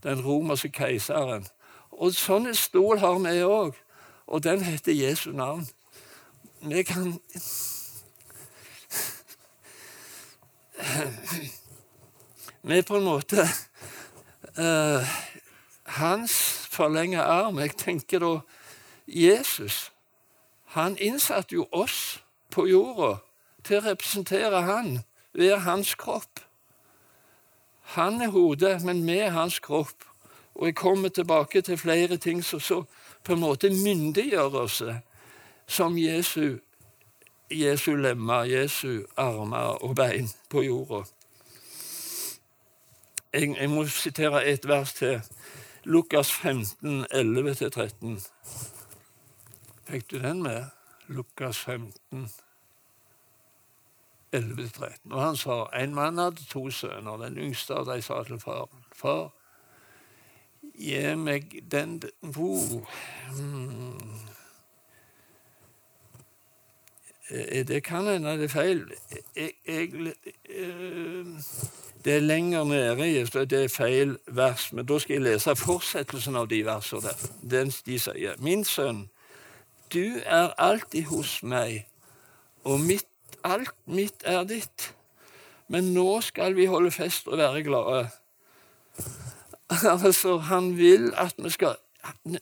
Den 0.03 0.21
romerske 0.25 0.71
keiseren. 0.73 1.45
Og 1.91 2.13
sånn 2.17 2.49
en 2.49 2.57
stol 2.57 2.99
har 2.99 3.19
vi 3.21 3.43
òg, 3.45 3.77
og 4.27 4.43
den 4.43 4.65
heter 4.65 4.97
Jesu 4.97 5.31
navn. 5.31 5.67
Vi 6.65 6.83
kan 6.83 7.19
Vi 12.65 12.77
er 12.77 12.81
på 12.81 12.97
en 12.97 13.05
måte 13.05 13.45
uh, 14.57 15.05
hans 15.99 16.33
forlenga 16.73 17.21
arm. 17.21 17.59
Jeg 17.61 17.77
tenker 17.77 18.19
da 18.19 18.39
Jesus. 19.05 19.91
Han 20.73 20.97
innsatte 20.97 21.55
jo 21.55 21.67
oss 21.71 22.23
på 22.49 22.65
jorda 22.67 23.19
til 23.65 23.79
å 23.79 23.85
representere 23.89 24.61
han, 24.67 24.99
være 25.33 25.63
hans 25.65 25.95
kropp. 25.99 26.43
Han 27.95 28.21
er 28.21 28.33
hodet, 28.33 28.77
men 28.85 29.03
vi 29.07 29.19
er 29.19 29.33
hans 29.35 29.59
kropp. 29.59 30.05
Og 30.55 30.69
jeg 30.69 30.75
kommer 30.79 31.09
tilbake 31.09 31.61
til 31.61 31.77
flere 31.77 32.17
ting 32.17 32.43
som 32.43 32.59
så 32.59 32.83
på 33.25 33.33
en 33.33 33.43
måte 33.43 33.69
myndiggjør 33.73 34.61
oss 34.61 34.81
som 35.67 35.97
Jesu 35.97 36.59
Jesu 37.51 37.95
lemmer, 37.95 38.43
Jesu 38.43 39.05
armer 39.17 39.83
og 39.83 39.95
bein 39.95 40.29
på 40.49 40.63
jorda. 40.65 41.03
Jeg, 43.33 43.55
jeg 43.59 43.69
må 43.69 43.85
sitere 43.85 44.45
et 44.49 44.67
vers 44.67 44.93
til. 44.93 45.21
Lukas 45.83 46.31
15, 46.31 47.05
11-13. 47.13 48.17
Fikk 49.85 50.09
du 50.11 50.17
den 50.19 50.41
med? 50.43 50.65
Lukas 51.07 51.57
15, 51.57 52.29
11-13. 54.37 55.11
Og 55.11 55.21
han 55.21 55.39
sa 55.39 55.63
en 55.79 55.95
mann 55.95 56.21
hadde 56.21 56.45
to 56.49 56.69
sønner. 56.71 57.17
Den 57.23 57.37
yngste 57.37 57.79
av 57.79 57.89
dem 57.89 58.01
sa 58.01 58.23
til 58.23 58.39
faren 58.39 58.85
Far, 58.95 59.33
gi 60.75 61.15
meg 61.19 61.59
den 61.71 61.99
hvor 62.21 62.85
hmm. 63.35 64.23
Eh, 67.29 67.65
det 67.65 67.83
kan 67.83 68.05
hende 68.05 68.37
det 68.37 68.43
er 68.43 68.47
feil. 68.47 68.83
Jeg, 69.35 69.51
jeg, 69.67 70.13
eh, 70.49 71.25
det 72.05 72.15
er 72.15 72.19
lenger 72.19 72.63
nede. 72.63 73.45
Det 73.45 73.63
er 73.63 73.67
feil 73.67 74.17
vers. 74.27 74.73
Men 74.73 74.85
da 74.85 74.99
skal 74.99 75.13
jeg 75.13 75.23
lese 75.23 75.55
fortsettelsen 75.55 76.35
av 76.35 76.47
de 76.47 76.65
versene 76.65 77.01
der. 77.01 77.25
Den 77.41 77.73
de 77.85 77.99
sier. 77.99 78.37
Min 78.39 78.63
sønn, 78.63 79.09
du 79.93 80.19
er 80.25 80.53
alltid 80.57 81.03
hos 81.03 81.43
meg, 81.43 81.87
og 82.63 82.79
mitt, 82.79 83.07
alt 83.45 83.73
mitt 83.85 84.25
er 84.27 84.43
ditt. 84.49 84.91
Men 85.71 85.93
nå 85.95 86.19
skal 86.21 86.55
vi 86.57 86.67
holde 86.69 86.91
fest 86.93 87.29
og 87.31 87.41
være 87.41 87.65
glade. 87.65 88.05
Altså, 89.65 90.37
han 90.37 90.75
vil 90.77 91.07
at 91.17 91.33
vi 91.41 91.49
skal 91.49 91.79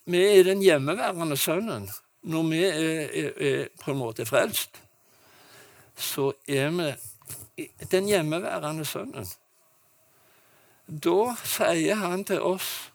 Vi 0.05 0.19
er 0.19 0.43
den 0.43 0.59
hjemmeværende 0.61 1.37
sønnen 1.37 1.87
når 2.23 2.43
vi 2.49 2.63
er, 2.63 2.73
er, 2.73 3.31
er, 3.37 3.67
på 3.83 3.91
en 3.91 3.97
måte 3.97 4.25
frelst, 4.25 4.81
så 5.95 6.31
er 6.47 6.69
vi 6.71 7.67
den 7.91 8.07
hjemmeværende 8.07 8.85
sønnen. 8.85 9.27
Da 10.87 11.33
sier 11.47 11.99
han 11.99 12.23
til 12.27 12.41
oss 12.41 12.91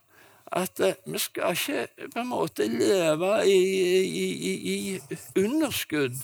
at 0.52 0.80
uh, 0.80 1.12
vi 1.12 1.20
skal 1.20 1.56
ikke 1.56 2.08
på 2.12 2.22
en 2.22 2.30
måte 2.30 2.68
leve 2.68 3.32
i, 3.48 3.58
i, 4.02 4.26
i 4.72 4.98
underskudd 5.36 6.16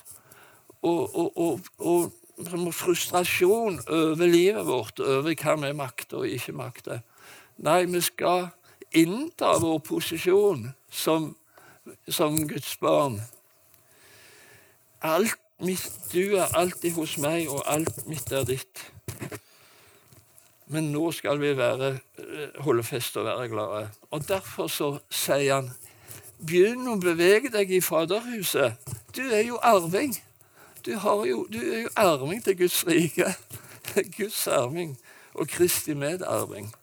og, 0.84 1.16
og, 1.16 1.38
og, 1.38 1.70
og, 1.78 2.12
frustrasjon 2.74 3.78
over 3.88 4.26
livet 4.26 4.66
vårt, 4.66 5.00
over 5.00 5.36
hva 5.38 5.54
vi 5.62 5.70
makter 5.78 6.24
og 6.24 6.28
ikke 6.28 6.56
makter. 6.58 7.00
Nei, 7.62 7.84
vi 7.86 8.02
skal 8.02 8.48
innta 8.94 9.54
vår 9.62 9.78
posisjon 9.86 10.68
som 10.90 11.32
som 12.08 12.36
Guds 12.48 12.76
barn. 12.80 13.20
Alt 15.04 15.38
mitt, 15.60 15.90
du 16.12 16.36
er 16.38 16.52
alltid 16.56 16.96
hos 16.96 17.16
meg, 17.20 17.48
og 17.52 17.64
alt 17.68 18.04
mitt 18.08 18.32
er 18.32 18.46
ditt. 18.48 18.84
Men 20.72 20.90
nå 20.94 21.10
skal 21.12 21.38
vi 21.42 21.52
være, 21.56 21.98
eh, 22.18 22.60
holde 22.64 22.82
fest 22.82 23.16
og 23.16 23.26
være 23.28 23.48
glade. 23.48 23.88
Og 24.10 24.28
Derfor 24.28 24.66
så 24.66 24.98
sier 25.10 25.54
han 25.54 25.70
begynn 26.40 26.88
å 26.88 27.00
bevege 27.00 27.52
deg 27.52 27.70
i 27.70 27.80
Faderhuset. 27.80 28.80
Du 29.16 29.22
er 29.22 29.44
jo 29.44 29.58
arving. 29.62 30.16
Du, 30.84 30.90
jo, 31.24 31.46
du 31.52 31.58
er 31.58 31.82
jo 31.82 31.88
arving 31.96 32.44
til 32.44 32.58
Guds 32.58 32.86
rike. 32.86 33.34
Guds 34.16 34.46
arving 34.46 34.98
og 35.34 35.48
Kristi 35.48 35.94
medarving. 35.94 36.74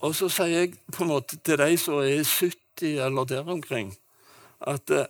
Og 0.00 0.14
så 0.14 0.28
sier 0.28 0.46
jeg 0.46 0.76
på 0.92 1.04
en 1.04 1.10
måte 1.10 1.36
til 1.44 1.58
de 1.58 1.76
som 1.80 2.00
er 2.04 2.24
70 2.24 2.66
90 2.80 3.06
eller 3.06 3.24
der 3.24 3.50
omkring, 3.50 3.96
at 4.60 4.90
uh, 4.90 5.04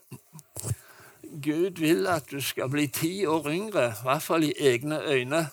Gud 1.42 1.78
vil 1.78 2.06
at 2.06 2.30
du 2.30 2.40
skal 2.40 2.68
bli 2.68 2.86
ti 2.86 3.26
år 3.26 3.48
yngre, 3.50 3.88
i 3.88 4.02
hvert 4.02 4.22
fall 4.22 4.42
i 4.42 4.52
egne 4.58 5.02
øyne. 5.02 5.48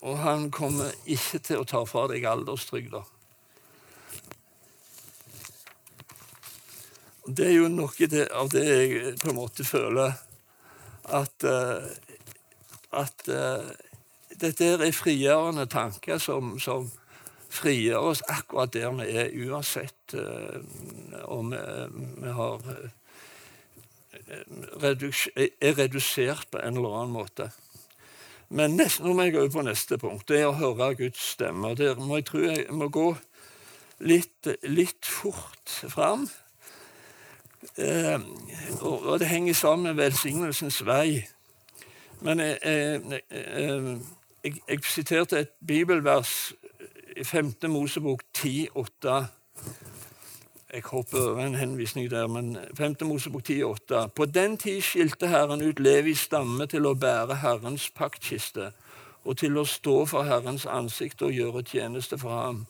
Og 0.00 0.18
han 0.18 0.50
kommer 0.50 0.90
ikke 1.06 1.38
til 1.38 1.62
å 1.62 1.64
ta 1.64 1.84
fra 1.84 2.08
deg 2.10 2.24
alderstrygda. 2.26 3.02
Det 7.26 7.46
er 7.46 7.54
jo 7.54 7.68
noe 7.70 8.08
av 8.34 8.48
det 8.50 8.64
jeg 8.66 9.16
på 9.22 9.30
en 9.30 9.38
måte 9.38 9.64
føler 9.66 10.16
at 11.12 11.46
uh, 11.46 11.86
at 12.92 13.28
uh, 13.28 13.70
dette 14.40 14.72
er 14.74 14.92
frigjørende 14.94 15.66
tanker 15.70 16.18
som, 16.20 16.58
som 16.60 16.90
frigjør 17.52 18.10
oss 18.12 18.22
akkurat 18.32 18.72
der 18.74 18.92
vi 18.98 19.08
er, 19.22 19.32
uansett 19.46 20.16
uh, 20.16 20.60
om 21.24 21.52
vi, 21.52 21.62
vi 22.22 22.34
har 22.36 22.68
eh, 22.72 22.90
er 25.60 25.76
redusert 25.78 26.50
på 26.52 26.60
en 26.60 26.76
eller 26.76 26.96
annen 27.00 27.16
måte. 27.16 27.50
Men 28.52 28.76
nest, 28.76 29.00
nå 29.00 29.14
må 29.16 29.24
jeg 29.24 29.36
gå 29.36 29.46
på 29.52 29.64
neste 29.64 29.96
punkt. 30.00 30.26
Det 30.28 30.42
er 30.42 30.50
å 30.50 30.58
høre 30.58 30.92
Guds 30.98 31.22
stemme. 31.34 31.72
Der 31.78 31.96
må 31.96 32.18
jeg 32.20 32.26
tro 32.28 32.42
jeg 32.44 32.66
må 32.76 32.90
gå 32.92 33.14
litt, 34.04 34.48
litt 34.68 35.08
fort 35.08 35.72
fram. 35.92 36.26
Eh, 37.78 38.20
og, 38.80 39.18
det 39.18 39.28
henger 39.28 39.54
sammen 39.54 39.82
med 39.86 39.94
velsignelsens 39.94 40.86
vei. 40.86 41.26
Men 42.20 42.40
jeg, 42.40 42.58
jeg, 42.64 43.20
jeg, 43.30 44.52
jeg 44.68 44.84
siterte 44.84 45.38
et 45.38 45.48
bibelvers 45.66 46.52
i 47.16 47.24
5. 47.24 47.54
Mosebok 47.68 48.22
10,8 48.38 49.08
Jeg 50.72 50.82
hopper 50.84 51.18
over 51.18 51.46
en 51.46 51.54
henvisning 51.54 52.10
der, 52.10 52.26
men 52.26 52.56
5. 52.74 52.96
Mosebok 53.02 53.42
10,8 53.50 54.06
På 54.06 54.24
den 54.24 54.56
tid 54.56 54.80
skilte 54.80 55.28
Herren 55.28 55.62
ut 55.62 55.78
Levis 55.78 56.18
stamme 56.18 56.66
til 56.66 56.86
å 56.86 56.94
bære 56.94 57.34
Herrens 57.34 57.90
paktkiste 57.90 58.72
og 59.24 59.36
til 59.38 59.58
å 59.58 59.64
stå 59.64 60.04
for 60.06 60.26
Herrens 60.26 60.66
ansikt 60.66 61.22
og 61.22 61.32
gjøre 61.32 61.62
tjeneste 61.62 62.18
for 62.18 62.30
ham 62.30 62.64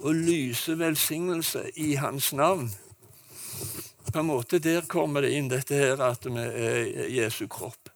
og 0.00 0.14
lyse 0.14 0.78
velsignelse 0.78 1.62
i 1.76 1.94
hans 1.94 2.32
navn. 2.32 2.70
På 4.12 4.18
en 4.18 4.26
måte 4.26 4.58
Der 4.58 4.86
kommer 4.88 5.22
det 5.22 5.34
inn 5.36 5.50
dette 5.50 5.76
her 5.76 6.00
at 6.00 6.24
vi 6.24 6.40
er 6.40 7.08
Jesu 7.12 7.46
kropp. 7.50 7.90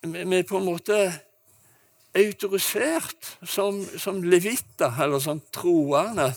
Vi 0.00 0.38
er 0.38 0.48
på 0.48 0.58
en 0.58 0.68
måte 0.68 0.98
autorisert 2.14 3.34
som, 3.42 3.82
som 3.98 4.22
levitter, 4.22 5.02
eller 5.02 5.18
som 5.18 5.40
troende. 5.52 6.32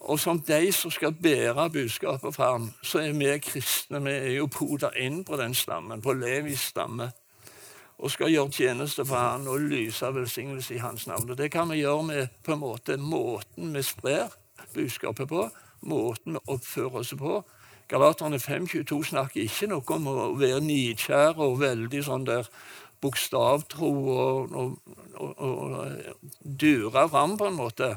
og 0.00 0.20
som 0.20 0.38
de 0.40 0.72
som 0.72 0.90
skal 0.90 1.12
bære 1.12 1.70
budskapet 1.70 2.34
fram, 2.34 2.70
så 2.82 2.98
er 2.98 3.12
vi 3.12 3.38
kristne 3.38 4.00
vi 4.00 4.10
er 4.10 4.30
jo 4.38 4.46
poda 4.48 4.88
inn 4.96 5.24
på 5.24 5.36
den 5.36 5.54
stammen, 5.54 6.00
på 6.00 6.14
Levis 6.16 6.60
stamme, 6.72 7.10
og 7.98 8.10
skal 8.10 8.32
gjøre 8.32 8.50
tjeneste 8.50 9.04
for 9.04 9.16
han 9.20 9.44
og 9.48 9.60
lyse 9.60 10.08
velsignelse 10.14 10.74
i 10.74 10.80
hans 10.80 11.06
navn. 11.06 11.30
Og 11.30 11.36
Det 11.36 11.50
kan 11.52 11.68
vi 11.68 11.82
gjøre 11.82 12.02
med 12.02 12.28
på 12.42 12.52
en 12.52 12.58
måte 12.58 12.96
måten 12.96 13.74
vi 13.74 13.82
sprer 13.82 14.32
budskapet 14.74 15.28
på, 15.28 15.50
måten 15.80 16.32
vi 16.36 16.40
oppfører 16.54 16.96
oss 17.02 17.12
på. 17.18 17.32
Galaterne 17.90 18.38
5.22 18.38 19.04
snakker 19.10 19.42
ikke 19.42 19.66
noe 19.70 19.82
om 19.96 20.04
å 20.10 20.12
være 20.38 20.60
nidkjær 20.62 21.34
og 21.42 21.60
veldig 21.64 22.02
sånn 22.06 22.26
der 22.28 22.44
bokstavtro 23.00 23.90
og, 24.12 24.52
og, 24.52 24.68
og, 25.16 25.32
og 25.40 25.56
dure 26.44 27.08
fram, 27.10 27.38
på 27.40 27.44
en 27.48 27.58
måte. 27.58 27.88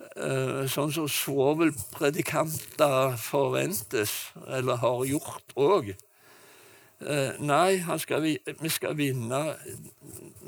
Eh, 0.00 0.64
sånn 0.70 0.92
som 0.94 1.08
svovelpredikanter 1.10 3.16
forventes, 3.20 4.32
eller 4.48 4.76
har 4.80 5.04
gjort 5.08 5.52
òg. 5.60 5.90
Eh, 7.00 7.32
nei, 7.44 7.84
skal 8.00 8.22
vi, 8.24 8.38
skal 8.72 8.96
vinne 8.96 9.56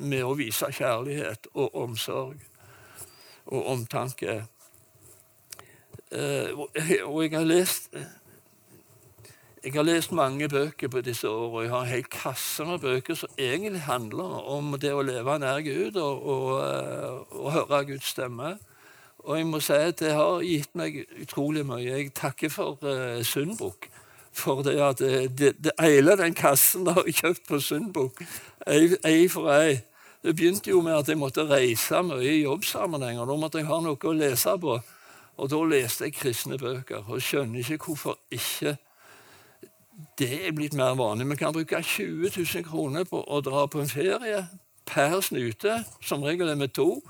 med 0.01 0.25
å 0.25 0.33
vise 0.39 0.71
kjærlighet 0.73 1.47
og 1.53 1.75
omsorg 1.85 2.41
og 3.53 3.67
omtanke. 3.75 4.43
Eh, 6.13 6.53
og 7.09 7.23
jeg 7.25 7.33
har 7.33 7.47
lest 7.49 7.95
jeg 9.63 9.73
har 9.77 9.85
lest 9.87 10.11
mange 10.13 10.49
bøker 10.49 10.89
på 10.91 11.01
disse 11.01 11.29
årene. 11.29 11.55
og 11.55 11.63
Jeg 11.63 11.71
har 11.71 11.81
en 11.81 11.89
hel 11.89 12.05
kasse 12.11 12.65
med 12.65 12.79
bøker 12.79 13.15
som 13.15 13.29
egentlig 13.39 13.81
handler 13.87 14.41
om 14.51 14.75
det 14.81 14.91
å 14.91 15.05
leve 15.07 15.39
nær 15.39 15.61
Gud 15.63 15.97
og, 16.03 16.27
og, 16.27 17.29
og 17.31 17.53
høre 17.53 17.85
Guds 17.93 18.11
stemme. 18.11 18.57
Og 19.23 19.39
jeg 19.39 19.47
må 19.47 19.61
si 19.63 19.77
at 19.79 20.01
det 20.03 20.17
har 20.19 20.43
gitt 20.43 20.75
meg 20.75 21.05
utrolig 21.23 21.63
mye. 21.67 21.85
Jeg 21.85 22.11
takker 22.19 22.51
for 22.51 22.83
uh, 22.83 23.23
Sundbukk. 23.23 23.87
For 24.35 24.65
det 24.67 24.81
at 24.83 24.99
det, 24.99 25.53
det, 25.63 25.77
den 25.79 26.35
kassen 26.35 26.87
har 26.91 27.05
jeg 27.07 27.21
kjøpt 27.21 27.47
på 27.47 27.61
Sundbukk, 27.61 28.23
ei 28.67 29.29
for 29.29 29.53
ei. 29.53 29.83
Det 30.23 30.35
begynte 30.37 30.71
jo 30.71 30.81
med 30.83 30.97
at 30.97 31.09
jeg 31.09 31.19
måtte 31.19 31.45
reise 31.47 32.03
mye 32.03 32.25
i 32.25 32.43
jobbsammenhenger. 32.43 33.27
Da 33.27 33.37
måtte 33.37 33.61
jeg 33.61 33.69
ha 33.69 33.79
noe 33.83 33.99
å 33.99 34.17
lese 34.17 34.57
på. 34.59 34.81
Og 35.37 35.51
da 35.51 35.61
leste 35.65 36.05
jeg 36.05 36.15
kristne 36.15 36.59
bøker, 36.59 37.05
og 37.09 37.23
skjønner 37.23 37.63
ikke 37.63 37.85
hvorfor 37.87 38.19
ikke 38.31 38.77
det 40.19 40.47
er 40.47 40.53
blitt 40.53 40.75
mer 40.75 40.95
vanlig. 40.99 41.29
Vi 41.31 41.37
kan 41.37 41.53
bruke 41.53 41.83
20 41.83 42.31
000 42.37 42.65
kroner 42.65 43.05
på 43.05 43.23
å 43.23 43.41
dra 43.45 43.67
på 43.67 43.81
en 43.81 43.91
ferie 43.91 44.47
per 44.89 45.21
snute. 45.21 45.83
Som 46.01 46.25
regel 46.27 46.49
er 46.49 46.59
vi 46.61 46.69
to. 46.69 47.03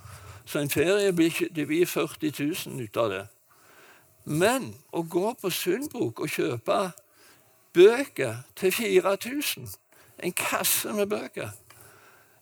Så 0.44 0.58
en 0.58 0.70
ferie 0.70 1.12
blir, 1.12 1.32
det 1.54 1.66
blir 1.66 1.86
40 1.86 2.32
000 2.68 2.82
ut 2.82 2.96
av 2.96 3.10
det. 3.10 3.22
Men 4.24 4.72
å 4.92 5.02
gå 5.02 5.32
på 5.40 5.50
Sundbok 5.50 6.20
og 6.22 6.30
kjøpe 6.30 6.78
bøker 7.74 8.42
til 8.56 8.72
4000, 8.72 9.68
en 10.22 10.34
kasse 10.36 10.92
med 10.92 11.08
bøker, 11.10 11.50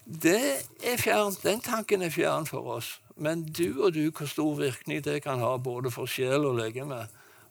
det 0.05 0.67
er 0.83 0.97
fjernt. 0.99 1.43
Den 1.45 1.61
tanken 1.61 2.03
er 2.03 2.11
fjern 2.11 2.49
for 2.49 2.67
oss. 2.77 2.99
Men 3.21 3.45
du 3.45 3.83
og 3.85 3.95
du, 3.95 4.11
hvor 4.17 4.27
stor 4.27 4.55
virkning 4.57 5.05
det 5.05 5.23
kan 5.23 5.39
ha 5.45 5.57
både 5.61 5.91
for 5.93 6.09
sjel 6.09 6.47
og 6.49 6.57
legeme 6.57 7.03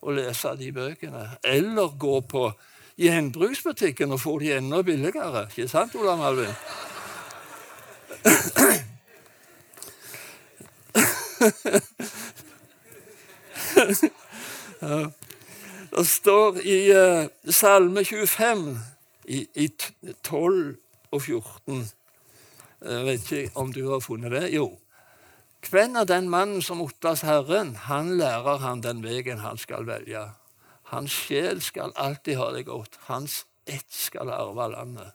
å 0.01 0.11
lese 0.15 0.55
de 0.57 0.71
bøkene. 0.73 1.27
Eller 1.45 1.93
gå 1.99 2.21
på 2.25 2.47
gjenbruksbutikken 2.99 4.11
og 4.15 4.21
få 4.23 4.39
de 4.41 4.55
enda 4.57 4.81
billigere. 4.83 5.45
Ikke 5.51 5.67
sant, 5.69 5.95
Ola 5.95 6.15
Malvin? 6.17 6.49
Det 15.89 16.05
står 16.07 16.59
i 16.63 16.91
uh, 16.91 17.27
Salme 17.51 18.05
25, 18.05 18.77
i, 19.29 19.47
i 19.55 19.69
12 20.23 20.75
og 21.11 21.21
14 21.21 21.89
Jeg 22.81 23.05
vet 23.05 23.31
ikke 23.31 23.59
om 23.59 23.73
du 23.73 23.91
har 23.91 23.99
funnet 23.99 24.31
det? 24.31 24.55
Jo. 24.55 24.71
Hvem 25.67 25.95
er 25.95 26.07
den 26.07 26.29
mannen 26.29 26.61
som 26.61 26.81
ottas 26.81 27.21
Herren? 27.27 27.75
Han 27.75 28.17
lærer 28.17 28.61
han 28.63 28.81
den 28.81 29.03
veien 29.03 29.43
han 29.43 29.57
skal 29.57 29.87
velge. 29.87 30.29
Hans 30.89 31.11
sjel 31.11 31.61
skal 31.61 31.91
alltid 31.95 32.39
ha 32.39 32.51
det 32.55 32.65
godt. 32.65 32.95
Hans 33.09 33.45
ett 33.67 33.91
skal 33.93 34.31
arve 34.33 34.71
landet. 34.71 35.11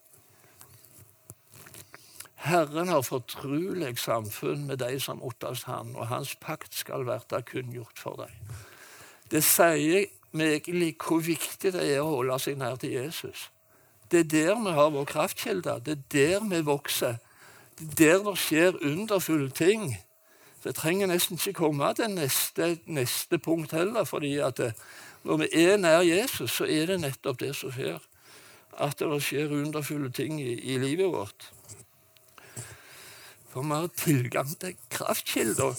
Herren 2.44 2.88
har 2.88 3.02
fortrolig 3.02 3.98
samfunn 3.98 4.66
med 4.66 4.78
de 4.78 5.00
som 5.00 5.22
ottas 5.24 5.64
han, 5.64 5.94
og 5.96 6.06
hans 6.06 6.36
pakt 6.36 6.74
skal 6.76 7.06
verta 7.08 7.40
kunngjort 7.40 7.98
for 7.98 8.20
dem. 8.20 8.54
Det 9.32 9.40
sier 9.42 10.10
meg 10.36 10.68
hvor 11.00 11.24
viktig 11.24 11.72
det 11.72 11.86
er 11.88 12.02
å 12.02 12.18
holde 12.18 12.36
seg 12.42 12.60
nær 12.60 12.76
til 12.76 12.92
Jesus. 12.98 13.48
Det 14.12 14.26
er 14.26 14.28
der 14.30 14.60
vi 14.60 14.74
har 14.76 14.92
vår 14.92 15.06
kraftkilde. 15.08 15.80
Det 15.86 15.96
er 15.96 16.02
der 16.12 16.48
vi 16.50 16.60
vokser. 16.68 17.16
Det 17.78 17.88
er 17.88 18.18
der 18.18 18.26
det 18.28 18.38
skjer 18.38 18.76
underfulle 18.92 19.50
ting. 19.50 19.94
Det 20.64 20.74
trenger 20.74 21.10
nesten 21.10 21.36
ikke 21.36 21.58
komme 21.58 21.90
til 21.94 22.14
neste, 22.14 22.78
neste 22.86 23.38
punkt 23.38 23.72
heller. 23.72 24.04
fordi 24.04 24.38
at 24.38 24.56
det, 24.56 24.72
når 25.24 25.36
vi 25.36 25.48
er 25.52 25.76
nær 25.76 26.00
Jesus, 26.00 26.50
så 26.50 26.64
er 26.64 26.86
det 26.86 27.00
nettopp 27.00 27.40
det 27.40 27.56
som 27.56 27.72
skjer. 27.72 27.98
At 28.80 28.98
det 28.98 29.22
skjer 29.22 29.52
underfulle 29.52 30.10
ting 30.12 30.40
i, 30.40 30.54
i 30.54 30.78
livet 30.78 31.12
vårt. 31.12 31.52
For 33.52 33.62
vi 33.62 33.68
har 33.68 33.90
tilgang 33.96 34.58
til 34.60 34.76
kraftkilder. 34.90 35.76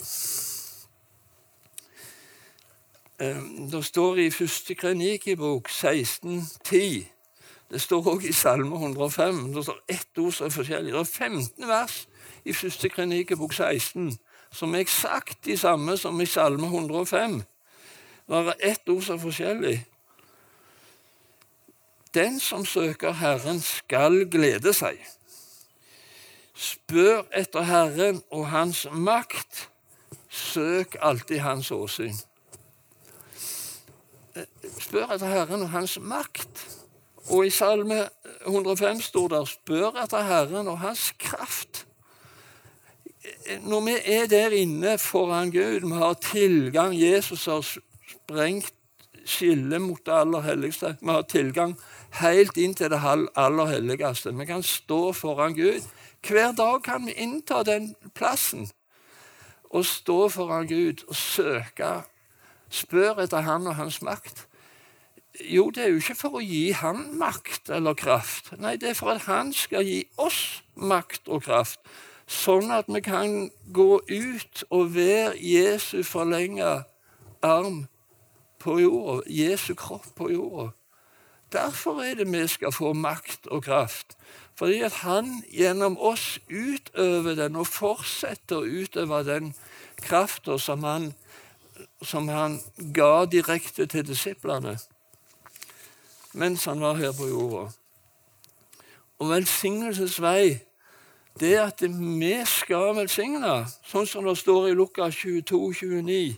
Ehm, 3.20 3.70
det 3.70 3.84
står 3.84 4.16
i 4.16 4.30
første 4.30 4.74
Krenikibok 4.74 5.68
1610. 5.68 7.08
Det 7.70 7.80
står 7.80 8.06
òg 8.06 8.24
i 8.24 8.32
Salme 8.32 8.76
105. 8.76 9.52
Det 9.54 9.64
står 9.64 9.82
ett 9.88 10.18
ord 10.18 10.32
som 10.32 10.46
er 10.46 10.50
forskjellig. 10.50 10.92
Det 10.92 11.00
er 11.00 11.04
15 11.04 11.68
vers 11.68 12.08
i 12.44 12.52
første 12.52 12.88
Krenikibok 12.88 13.52
16 13.52 14.18
som 14.56 14.74
er 14.74 14.86
eksakt 14.86 15.44
de 15.44 15.56
samme 15.58 15.96
som 16.00 16.20
i 16.20 16.26
Salme 16.26 16.66
105. 16.66 17.42
Det 18.26 18.38
er 18.40 18.54
ett 18.72 18.88
ord 18.88 19.02
som 19.04 19.18
er 19.18 19.22
forskjellig. 19.22 19.76
Den 22.16 22.40
som 22.40 22.64
søker 22.64 23.12
Herren, 23.12 23.60
skal 23.60 24.24
glede 24.32 24.72
seg. 24.72 24.96
Spør 26.56 27.26
etter 27.36 27.66
Herren 27.68 28.22
og 28.32 28.46
Hans 28.48 28.86
makt. 28.92 29.66
Søk 30.32 30.96
alltid 31.04 31.42
Hans 31.44 31.70
åsyn. 31.70 32.16
Spør 34.80 35.12
etter 35.12 35.28
Herren 35.28 35.66
og 35.66 35.70
Hans 35.70 35.98
makt. 36.00 36.64
Og 37.28 37.46
i 37.46 37.50
Salme 37.50 38.06
105 38.46 39.00
står 39.00 39.28
det 39.28 39.48
'Spør 39.48 40.02
etter 40.02 40.22
Herren 40.22 40.68
og 40.68 40.78
Hans 40.78 41.12
kraft'. 41.22 41.85
Når 43.46 43.80
vi 43.86 43.94
er 44.04 44.26
der 44.26 44.54
inne 44.56 44.98
foran 44.98 45.50
Gud, 45.54 45.86
vi 45.86 45.94
har 45.94 46.14
tilgang 46.14 46.94
Jesus 46.98 47.44
har 47.44 47.62
sprengt 47.62 48.72
skillet 49.26 49.82
mot 49.82 50.00
det 50.06 50.14
aller 50.14 50.40
helligste. 50.40 50.96
Vi 51.00 51.10
har 51.10 51.22
tilgang 51.30 51.76
helt 52.20 52.56
inn 52.56 52.74
til 52.74 52.90
det 52.90 53.00
aller 53.02 53.70
helligste. 53.70 54.34
Vi 54.34 54.46
kan 54.46 54.62
stå 54.62 55.12
foran 55.12 55.54
Gud. 55.54 55.86
Hver 56.26 56.52
dag 56.58 56.82
kan 56.82 57.06
vi 57.06 57.12
innta 57.12 57.62
den 57.62 57.94
plassen 58.14 58.66
og 59.70 59.84
stå 59.86 60.28
foran 60.28 60.66
Gud 60.66 61.04
og 61.08 61.16
søke, 61.16 62.02
spørre 62.70 63.26
etter 63.26 63.46
Han 63.46 63.66
og 63.66 63.74
Hans 63.74 64.02
makt. 64.02 64.46
Jo, 65.44 65.70
det 65.70 65.84
er 65.84 65.88
jo 65.88 66.00
ikke 66.00 66.16
for 66.16 66.38
å 66.38 66.42
gi 66.42 66.70
Han 66.72 67.18
makt 67.18 67.70
eller 67.70 67.94
kraft. 67.94 68.54
Nei, 68.58 68.76
det 68.80 68.90
er 68.90 68.98
for 68.98 69.12
at 69.14 69.26
Han 69.26 69.52
skal 69.52 69.84
gi 69.86 70.04
oss 70.16 70.62
makt 70.74 71.28
og 71.28 71.44
kraft, 71.46 71.82
sånn 72.26 72.72
at 72.74 72.88
vi 72.90 73.00
kan 73.06 73.50
gå 73.72 74.00
ut 74.02 74.64
og 74.70 74.94
være 74.94 75.36
Jesu 75.38 76.02
forlenga 76.02 76.82
arm 77.42 77.86
på 78.58 78.80
jorda, 78.82 79.22
Jesu 79.30 79.74
kropp 79.78 80.08
på 80.18 80.30
jorda. 80.32 80.72
Derfor 81.52 82.02
er 82.02 82.18
det 82.18 82.26
vi 82.32 82.42
skal 82.50 82.72
få 82.74 82.92
makt 82.92 83.46
og 83.46 83.62
kraft. 83.62 84.16
Fordi 84.58 84.80
at 84.80 84.92
han 84.92 85.44
gjennom 85.52 85.98
oss 85.98 86.38
utøver 86.50 87.36
den 87.38 87.56
og 87.56 87.68
fortsetter 87.68 88.58
å 88.58 88.66
utøve 88.82 89.22
den 89.24 89.52
krafta 90.02 90.58
som, 90.58 90.82
som, 92.02 92.28
han 92.28 92.58
ga 92.94 93.26
direkte 93.30 93.86
til 93.86 94.06
disiplene 94.06 94.78
mens 96.36 96.66
han 96.68 96.82
var 96.84 96.98
her 97.00 97.14
på 97.16 97.30
jorda. 97.30 97.70
Og 99.16 99.30
velsignelses 99.30 100.18
vei, 100.20 100.58
det 101.40 101.54
at 101.60 101.82
vi 101.82 102.32
skal 102.48 102.94
velsigne, 102.96 103.58
sånn 103.84 104.08
som 104.08 104.24
det 104.26 104.36
står 104.40 104.70
i 104.70 104.76
Lukas 104.76 105.18
22, 105.20 105.60
29. 105.82 106.36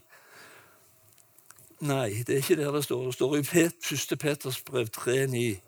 Nei, 1.87 2.25
det 2.27 2.35
er 2.35 2.43
ikke 2.43 2.59
der 2.59 2.75
det 2.75 2.85
står. 2.85 3.05
Det 3.07 3.15
står 3.15 3.37
i 3.39 3.43
1. 3.65 4.19
Peters 4.19 4.63
brev 4.67 4.91
3,9. 4.97 5.61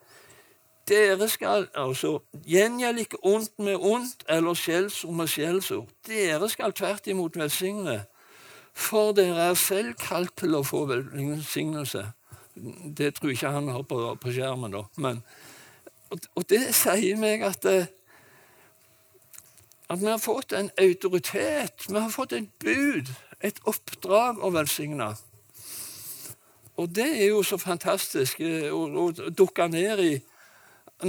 Dere 0.90 1.28
skal 1.30 1.68
altså 1.78 2.18
gjengjelde 2.46 3.04
ikke 3.04 3.20
ondt 3.22 3.58
med 3.62 3.76
ondt 3.78 4.24
eller 4.28 4.56
skjellsord 4.58 5.14
med 5.14 5.30
skjellsord. 5.30 5.92
Dere 6.06 6.48
skal 6.50 6.72
tvert 6.72 7.06
imot 7.06 7.38
velsigne, 7.38 8.04
For 8.72 9.12
dere 9.12 9.50
er 9.50 9.54
selv 9.58 9.94
kalt 9.98 10.36
til 10.38 10.54
å 10.54 10.62
få 10.62 10.84
velsignelse. 10.86 12.04
Det 12.96 13.14
tror 13.14 13.30
jeg 13.30 13.36
ikke 13.36 13.50
han 13.50 13.68
har 13.68 13.82
på, 13.82 13.98
på 14.22 14.32
skjermen, 14.32 14.72
da. 14.72 14.84
Men, 14.96 15.22
og, 16.10 16.18
og, 16.34 16.44
det 16.48 16.74
sier 16.74 17.18
meg 17.18 17.42
at, 17.46 17.66
eh, 17.66 17.90
at 19.90 20.00
vi 20.00 20.07
har 20.07 20.18
fått 20.18 20.53
en 20.53 20.70
autoritet. 20.79 21.87
Vi 21.88 21.98
har 21.98 22.11
fått 22.11 22.33
et 22.33 22.48
bud, 22.62 23.11
et 23.42 23.59
oppdrag 23.66 24.38
å 24.38 24.53
velsigne. 24.55 25.11
Og 26.79 26.88
det 26.94 27.09
er 27.18 27.33
jo 27.33 27.42
så 27.42 27.59
fantastisk 27.61 28.40
eh, 28.40 28.70
å, 28.72 28.87
å 28.87 29.31
dukke 29.35 29.66
ned 29.68 30.03
i 30.05 30.12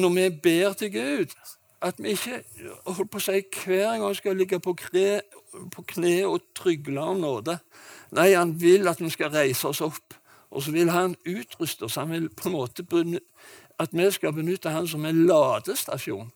når 0.01 0.15
vi 0.15 0.25
ber 0.43 0.73
til 0.79 0.91
Gud. 0.95 1.35
At 1.81 2.01
vi 2.01 2.15
ikke 2.15 2.41
holdt 2.85 3.11
på 3.11 3.21
å 3.21 3.23
si, 3.23 3.43
hver 3.63 4.01
gang 4.01 4.17
skal 4.17 4.37
ligge 4.37 4.59
på, 4.61 4.73
kre, 4.77 5.21
på 5.73 5.85
kne 5.93 6.15
og 6.29 6.49
trygle 6.57 7.05
om 7.13 7.21
nåde. 7.21 7.59
Nei, 8.17 8.31
han 8.33 8.55
vil 8.61 8.89
at 8.89 9.01
vi 9.01 9.09
skal 9.13 9.31
reise 9.33 9.69
oss 9.69 9.81
opp. 9.85 10.17
Og 10.51 10.65
så 10.65 10.73
vil 10.75 10.91
han 10.91 11.15
utruste 11.25 11.87
oss. 11.87 11.95
Han 12.01 12.11
vil 12.11 12.29
på 12.33 12.49
en 12.49 12.57
måte 12.57 12.85
at 13.79 13.93
vi 13.93 14.11
skal 14.11 14.33
benytte 14.35 14.73
han 14.73 14.89
som 14.89 15.05
en 15.05 15.25
ladestasjon. 15.29 16.29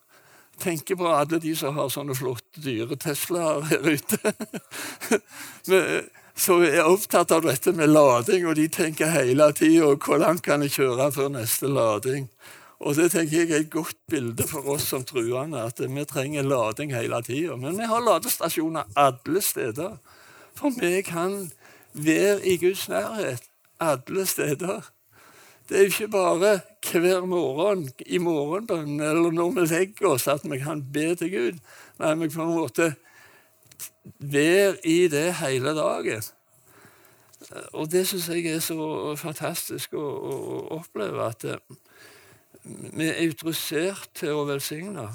Tenk 0.61 0.91
på 0.97 1.07
alle 1.07 1.39
de 1.39 1.55
som 1.57 1.75
har 1.75 1.89
sånne 1.91 2.15
flotte, 2.15 2.61
dyre 2.63 2.95
Teslaer 2.95 3.65
her 3.69 3.89
ute. 3.95 4.19
som 6.35 6.63
er 6.63 6.83
opptatt 6.83 7.31
av 7.31 7.45
dette 7.47 7.73
med 7.75 7.91
lading, 7.91 8.45
og 8.47 8.55
de 8.59 8.67
tenker 8.71 9.11
hele 9.13 9.49
tida 9.55 9.93
hvor 9.95 10.19
langt 10.21 10.43
kan 10.45 10.63
jeg 10.65 10.75
kjøre 10.77 11.11
før 11.15 11.31
neste 11.37 11.71
lading. 11.71 12.29
Og 12.79 12.95
Det 12.95 13.11
tenker 13.11 13.37
jeg 13.37 13.51
er 13.51 13.63
et 13.63 13.71
godt 13.71 13.97
bilde 14.11 14.47
for 14.47 14.67
oss 14.75 14.89
som 14.91 15.03
truende, 15.07 15.63
at 15.63 15.79
vi 15.79 16.05
trenger 16.05 16.43
lading 16.43 16.91
hele 16.95 17.21
tida. 17.23 17.55
Men 17.55 17.79
vi 17.79 17.87
har 17.87 18.03
ladestasjoner 18.03 18.83
alle 18.95 19.41
steder. 19.41 19.95
For 20.55 20.75
vi 20.75 21.01
kan 21.01 21.51
være 21.93 22.43
i 22.45 22.57
Guds 22.57 22.89
nærhet 22.89 23.47
alle 23.79 24.25
steder. 24.25 24.83
Det 25.69 25.78
er 25.78 25.88
ikke 25.89 26.08
bare 26.13 26.60
hver 26.91 27.25
morgen 27.25 27.88
i 28.06 28.17
morgenbønnen 28.21 29.01
eller 29.01 29.32
når 29.34 29.56
vi 29.56 29.65
legger 29.71 30.12
oss 30.12 30.28
at 30.30 30.45
vi 30.45 30.60
kan 30.62 30.84
be 30.93 31.15
til 31.17 31.32
Gud. 31.32 31.60
Nei, 31.99 32.13
vi 32.19 32.30
kan 32.30 32.36
på 32.36 32.45
en 32.45 32.58
måte 32.60 32.89
være 34.19 34.78
i 34.86 35.08
det 35.10 35.34
hele 35.41 35.73
dagen. 35.78 36.21
Og 37.73 37.91
det 37.91 38.06
syns 38.08 38.30
jeg 38.30 38.45
er 38.45 38.62
så 38.62 39.15
fantastisk 39.17 39.93
å, 39.97 40.06
å 40.06 40.36
oppleve. 40.78 41.25
At 41.25 41.45
eh, 41.49 41.58
vi 42.65 43.10
er 43.10 43.21
autorisert 43.25 44.10
til 44.17 44.38
å 44.38 44.45
velsigne. 44.45 45.10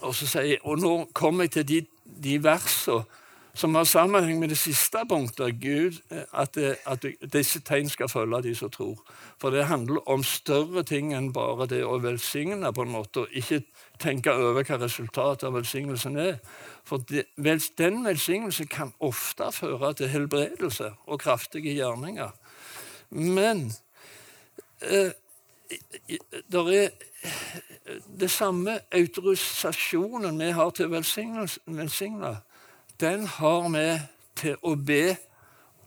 Og, 0.00 0.14
så 0.14 0.26
sier, 0.28 0.58
og 0.66 0.82
nå 0.82 0.96
kommer 1.14 1.46
jeg 1.46 1.54
til 1.54 1.68
de, 1.70 1.80
de 2.26 2.40
versene 2.42 3.22
som 3.54 3.74
har 3.74 3.84
sammenheng 3.84 4.40
med 4.40 4.48
det 4.48 4.58
siste 4.58 5.04
punktet, 5.08 5.60
Gud, 5.60 6.00
eh, 6.10 6.24
at, 6.32 6.54
det, 6.54 6.76
at 6.86 7.04
disse 7.32 7.60
tegn 7.62 7.88
skal 7.88 8.10
følge 8.10 8.42
de 8.42 8.54
som 8.54 8.70
tror. 8.70 8.98
For 9.38 9.54
det 9.54 9.68
handler 9.70 10.02
om 10.10 10.24
større 10.26 10.82
ting 10.82 11.12
enn 11.14 11.30
bare 11.32 11.68
det 11.70 11.84
å 11.86 12.00
velsigne, 12.02 12.72
på 12.74 12.82
en 12.82 12.94
måte, 12.96 13.24
og 13.24 13.36
ikke 13.36 13.62
tenke 14.02 14.34
over 14.34 14.66
hva 14.66 14.80
resultatet 14.82 15.46
av 15.46 15.54
velsignelsen 15.54 16.18
er. 16.18 16.38
For 16.84 17.04
det, 17.08 17.28
den 17.78 18.02
velsignelsen 18.04 18.66
kan 18.66 18.90
ofte 18.98 19.52
føre 19.54 19.94
til 19.94 20.10
helbredelse 20.10 20.90
og 21.06 21.22
kraftige 21.22 21.76
gjerninger. 21.78 22.34
Men 23.14 23.68
eh, 24.82 25.14
det 26.50 26.64
er 26.74 26.90
det 28.18 28.30
samme 28.30 28.80
autorisasjonen 28.92 30.42
vi 30.42 30.50
har 30.58 30.74
til 30.74 30.90
å 30.90 30.94
velsigne, 30.96 32.34
den 33.00 33.26
har 33.26 33.68
vi 33.74 33.86
til 34.38 34.56
å 34.62 34.74
be 34.76 35.16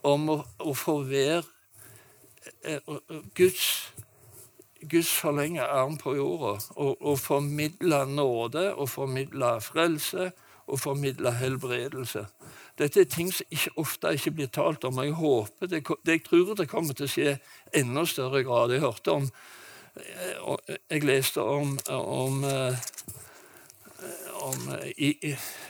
om 0.08 0.30
å, 0.32 0.38
å 0.60 0.74
få 0.78 1.00
være 1.08 1.44
eh, 2.64 2.82
Guds, 3.36 3.94
Guds 4.82 5.12
forlenge 5.12 5.64
arm 5.64 5.98
på 6.00 6.16
jorda 6.18 6.58
og, 6.76 6.96
og 7.02 7.20
formidle 7.20 8.04
nåde 8.12 8.70
og 8.76 8.90
formidle 8.90 9.58
frelse 9.64 10.32
og 10.68 10.82
formidle 10.84 11.32
helbredelse. 11.32 12.26
Dette 12.78 13.02
er 13.02 13.08
ting 13.10 13.30
som 13.34 13.48
ikke, 13.50 13.72
ofte 13.80 14.12
ikke 14.14 14.36
blir 14.40 14.50
talt 14.54 14.84
om, 14.86 15.00
jeg 15.02 15.16
håper 15.16 15.72
det, 15.72 15.86
jeg 16.06 16.26
tror 16.26 16.58
det 16.60 16.68
kommer 16.70 16.98
til 16.98 17.08
å 17.08 17.14
skje 17.14 17.38
enda 17.76 18.04
større 18.06 18.44
grad. 18.44 18.76
Jeg 18.76 18.84
hørte 18.84 19.16
om 19.16 19.32
Eh, 19.98 20.76
jeg 20.90 21.04
leste 21.04 21.42
om, 21.42 21.78
om, 21.90 22.44
eh, 22.44 22.76
om 24.48 24.70
i, 24.96 25.14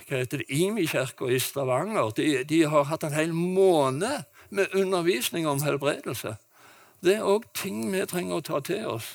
hva 0.07 0.21
heter 0.21 0.43
det, 0.43 0.47
Imi-kirka 0.53 1.29
i 1.31 1.39
Stavanger. 1.41 2.11
De, 2.17 2.27
de, 2.47 2.61
har 2.69 2.87
hatt 2.91 3.05
en 3.07 3.15
hel 3.15 3.33
måned 3.33 4.25
med 4.49 4.75
undervisning 4.77 5.47
om 5.49 5.63
helbredelse. 5.65 6.37
Det 7.03 7.17
er 7.17 7.27
òg 7.27 7.45
ting 7.57 7.83
vi 7.93 8.05
trenger 8.09 8.39
å 8.39 8.45
ta 8.45 8.61
til 8.65 8.85
oss. 8.97 9.11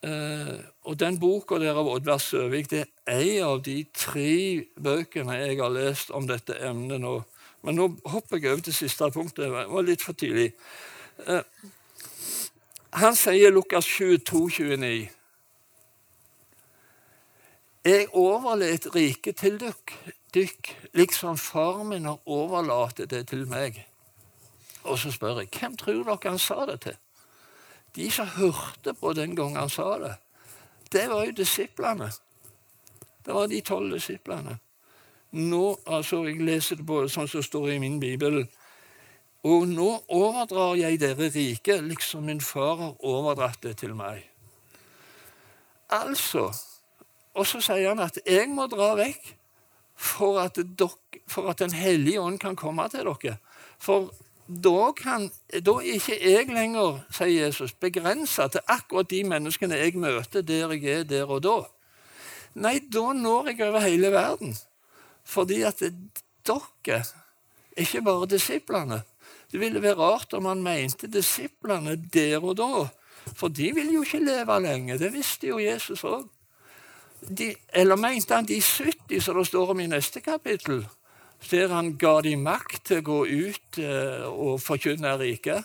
Eh, 0.00 0.56
og 0.88 0.96
den 1.00 1.18
boka 1.20 1.58
der 1.60 1.76
av 1.76 1.88
Oddvar 1.92 2.20
Søvik 2.24 2.70
det 2.72 2.86
er 3.04 3.20
en 3.20 3.48
av 3.50 3.58
de 3.64 3.82
tre 3.92 4.64
bøkene 4.80 5.36
jeg 5.42 5.58
har 5.60 5.72
lest 5.74 6.12
om 6.16 6.28
dette 6.28 6.56
emnet 6.56 7.02
nå. 7.02 7.18
Men 7.66 7.76
nå 7.76 7.90
hopper 8.08 8.40
jeg 8.40 8.54
over 8.54 8.64
til 8.64 8.76
siste 8.76 9.10
punktet. 9.12 9.44
Det 9.44 9.68
var 9.68 9.84
litt 9.84 10.04
for 10.04 10.16
tidlig. 10.16 10.52
Eh, 11.28 11.44
han 12.96 13.16
sier 13.16 13.52
Lukas 13.52 13.86
22, 13.86 14.48
29. 14.56 15.19
Jeg 17.90 18.06
overlater 18.14 18.92
riket 18.94 19.40
til 19.40 19.56
dykk, 20.34 20.68
liksom 20.94 21.38
far 21.38 21.80
min 21.82 22.04
har 22.06 22.20
overlatt 22.26 23.00
det 23.10 23.24
til 23.32 23.48
meg. 23.50 23.80
Og 24.84 24.98
så 24.98 25.10
spør 25.10 25.40
jeg, 25.40 25.48
hvem 25.56 25.74
tror 25.80 26.04
dere 26.04 26.30
han 26.30 26.38
sa 26.38 26.66
det 26.70 26.76
til? 26.84 27.00
De 27.96 28.06
som 28.14 28.30
hørte 28.36 28.94
på 28.94 29.12
den 29.18 29.34
gangen 29.34 29.58
han 29.58 29.72
sa 29.72 29.96
det, 29.98 30.12
det 30.92 31.08
var 31.10 31.24
jo 31.24 31.34
disiplene. 31.40 32.12
Det 33.26 33.34
var 33.34 33.50
de 33.50 33.60
tolv 33.60 33.92
disiplene. 33.96 34.58
Nå, 35.30 35.78
altså, 35.86 36.24
Jeg 36.26 36.46
leser 36.46 36.76
det 36.76 36.86
på 36.86 37.02
sånn 37.08 37.28
som 37.28 37.42
står 37.42 37.70
i 37.74 37.82
min 37.82 38.00
bibel. 38.00 38.44
Og 39.42 39.66
nå 39.66 39.90
overdrar 40.08 40.76
jeg 40.78 41.00
dere 41.00 41.30
riket, 41.34 41.82
liksom 41.84 42.26
min 42.30 42.40
far 42.40 42.76
har 42.76 42.98
overdratt 43.00 43.62
det 43.62 43.76
til 43.82 43.94
meg. 43.98 44.26
Altså 45.90 46.52
Og 47.40 47.48
så 47.48 47.62
sier 47.64 47.88
han 47.88 48.02
at 48.04 48.18
jeg 48.28 48.50
må 48.52 48.66
dra 48.68 48.92
vekk 48.98 49.30
for 50.00 50.40
at, 50.42 50.58
dere, 50.60 51.20
for 51.28 51.48
at 51.52 51.60
Den 51.60 51.72
hellige 51.72 52.20
ånd 52.20 52.40
kan 52.40 52.56
komme 52.56 52.84
til 52.92 53.08
dere. 53.08 53.38
For 53.80 54.10
da, 54.46 54.90
kan, 54.96 55.28
da 55.48 55.76
er 55.78 55.96
ikke 55.96 56.18
jeg 56.20 56.48
lenger, 56.52 57.00
sier 57.14 57.46
Jesus, 57.46 57.72
begrensa 57.72 58.48
til 58.50 58.64
akkurat 58.68 59.10
de 59.12 59.22
menneskene 59.24 59.78
jeg 59.78 59.96
møter 60.00 60.42
der 60.42 60.74
jeg 60.74 60.84
er 60.90 61.04
der 61.04 61.30
og 61.30 61.44
da. 61.46 61.60
Nei, 62.60 62.80
da 62.82 63.12
når 63.14 63.52
jeg 63.52 63.62
over 63.68 63.86
hele 63.86 64.10
verden. 64.12 64.56
Fordi 65.24 65.62
at 65.62 65.80
dere, 65.80 67.04
ikke 67.78 68.02
bare 68.02 68.26
disiplene, 68.26 69.02
det 69.52 69.60
ville 69.60 69.82
være 69.82 69.98
rart 69.98 70.34
om 70.34 70.44
han 70.50 70.62
mente 70.62 71.08
disiplene 71.10 71.96
der 72.12 72.42
og 72.42 72.58
da. 72.58 72.88
For 73.36 73.48
de 73.48 73.70
ville 73.74 73.94
jo 73.94 74.02
ikke 74.02 74.24
leve 74.24 74.60
lenge. 74.62 74.98
Det 74.98 75.12
visste 75.14 75.50
jo 75.52 75.58
Jesus 75.62 76.04
òg. 76.04 76.26
Eller 77.72 77.96
mente 77.96 78.34
han 78.34 78.48
de 78.48 78.60
70, 78.60 79.20
som 79.20 79.36
det 79.36 79.46
står 79.46 79.70
om 79.74 79.80
i 79.80 79.88
neste 79.90 80.20
kapittel, 80.20 80.86
der 81.50 81.72
han 81.72 81.94
ga 81.98 82.20
de 82.24 82.36
makt 82.36 82.84
til 82.88 83.00
å 83.00 83.06
gå 83.06 83.18
ut 83.26 83.80
eh, 83.80 84.24
og 84.28 84.60
forkynne 84.60 85.16
riket, 85.20 85.64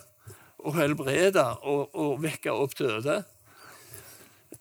og 0.65 0.75
helbrede 0.79 1.45
og, 1.63 1.95
og 1.95 2.21
vekke 2.23 2.51
opp 2.51 2.75
døde? 2.79 3.21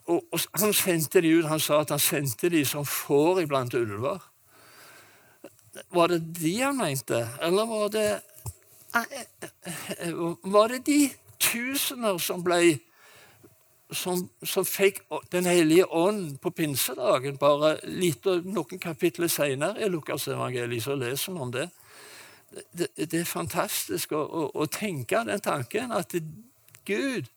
Og, 0.05 0.21
og, 0.31 0.41
han 0.61 0.75
sendte 0.77 1.23
de 1.25 1.33
ut, 1.39 1.49
han 1.49 1.63
sa 1.63 1.81
at 1.81 1.95
han 1.95 2.03
sendte 2.03 2.51
de 2.53 2.65
som 2.69 2.85
får 2.85 3.45
iblant 3.45 3.75
ulver. 3.75 4.21
Var 5.95 6.13
det 6.13 6.21
de 6.39 6.55
han 6.61 6.77
mente, 6.79 7.25
eller 7.43 7.67
var 7.67 7.89
det 7.95 8.09
var 10.43 10.69
det 10.71 10.85
de 10.87 10.99
tusener 11.43 12.19
som 12.23 12.45
ble 12.45 12.79
som, 13.95 14.29
som, 14.43 14.65
fikk 14.65 15.03
Den 15.33 15.47
hellige 15.47 15.87
ånd 15.87 16.39
på 16.43 16.51
pinsedagen, 16.51 17.39
bare 17.39 17.77
litt, 17.85 18.25
noen 18.25 18.81
kapitler 18.81 19.29
senere 19.29 19.83
i 19.83 19.89
Lukasevangeliet, 19.89 20.83
så 20.85 20.97
leser 20.99 21.33
vi 21.33 21.41
om 21.41 21.53
det. 21.55 21.69
Det, 22.73 22.89
det 22.97 23.21
er 23.21 23.27
fantastisk 23.27 24.13
å, 24.15 24.23
å, 24.23 24.43
å, 24.55 24.67
tenke 24.71 25.25
den 25.27 25.43
tanken 25.43 25.93
at 25.93 26.15
Gud 26.87 27.31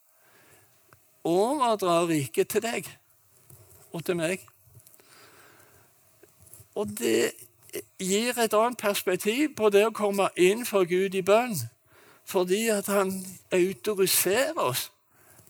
overdrar 1.25 2.05
riket 2.11 2.51
til 2.53 2.63
deg 2.63 2.91
og 3.91 4.05
til 4.05 4.19
meg. 4.19 4.43
Og 6.77 6.91
det 6.99 7.33
gir 7.97 8.37
et 8.37 8.53
annet 8.53 8.77
perspektiv 8.77 9.55
på 9.57 9.71
det 9.73 9.87
å 9.87 9.95
komme 9.95 10.29
inn 10.37 10.65
for 10.65 10.85
Gud 10.85 11.17
i 11.17 11.25
bønn. 11.25 11.55
Fordi 12.27 12.67
at 12.69 12.89
han 12.91 13.13
autoriserer 13.55 14.59
oss 14.59 14.89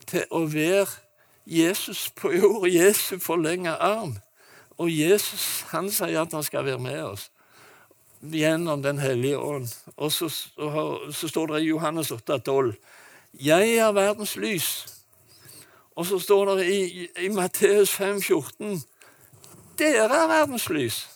til 0.08 0.26
å 0.32 0.46
være 0.50 0.88
Jesus 1.48 2.10
på 2.16 2.32
jord, 2.36 2.68
Jesu 2.68 3.20
forlenga 3.20 3.78
arm. 3.80 4.18
Og 4.78 4.92
Jesus 4.92 5.66
han 5.72 5.90
sier 5.92 6.22
at 6.22 6.34
han 6.36 6.44
skal 6.44 6.66
være 6.66 6.80
med 6.80 7.04
oss. 7.04 7.32
gjennom 8.22 8.82
Den 8.84 8.98
hellige 8.98 9.38
ånd. 9.38 9.68
Og 9.98 10.12
så, 10.12 10.30
så, 11.12 11.28
står 11.28 11.48
det 11.48 11.62
i 11.62 11.68
Johannes 11.68 12.12
8,12 12.12 12.76
Jeg 13.40 13.76
er 13.76 13.92
verdens 13.92 14.36
lys. 14.36 14.88
Og 15.96 16.06
så 16.06 16.20
står 16.20 16.56
det 16.56 16.66
i, 16.66 17.08
i 17.26 17.28
Matteus 17.30 18.00
5,14 18.00 18.82
Dere 19.78 20.24
er 20.24 20.28
verdens 20.28 20.70
lys. 20.70 21.08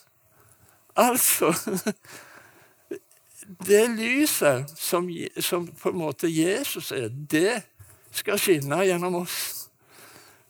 Altså 0.96 1.54
Det 3.68 3.90
lyset 3.90 4.70
som, 4.76 5.10
som, 5.40 5.66
på 5.66 5.88
en 5.88 5.96
måte 5.96 6.30
Jesus 6.30 6.92
er, 6.92 7.08
det 7.08 7.62
skal 8.12 8.40
skinne 8.40 8.82
gjennom 8.86 9.22
oss. 9.22 9.36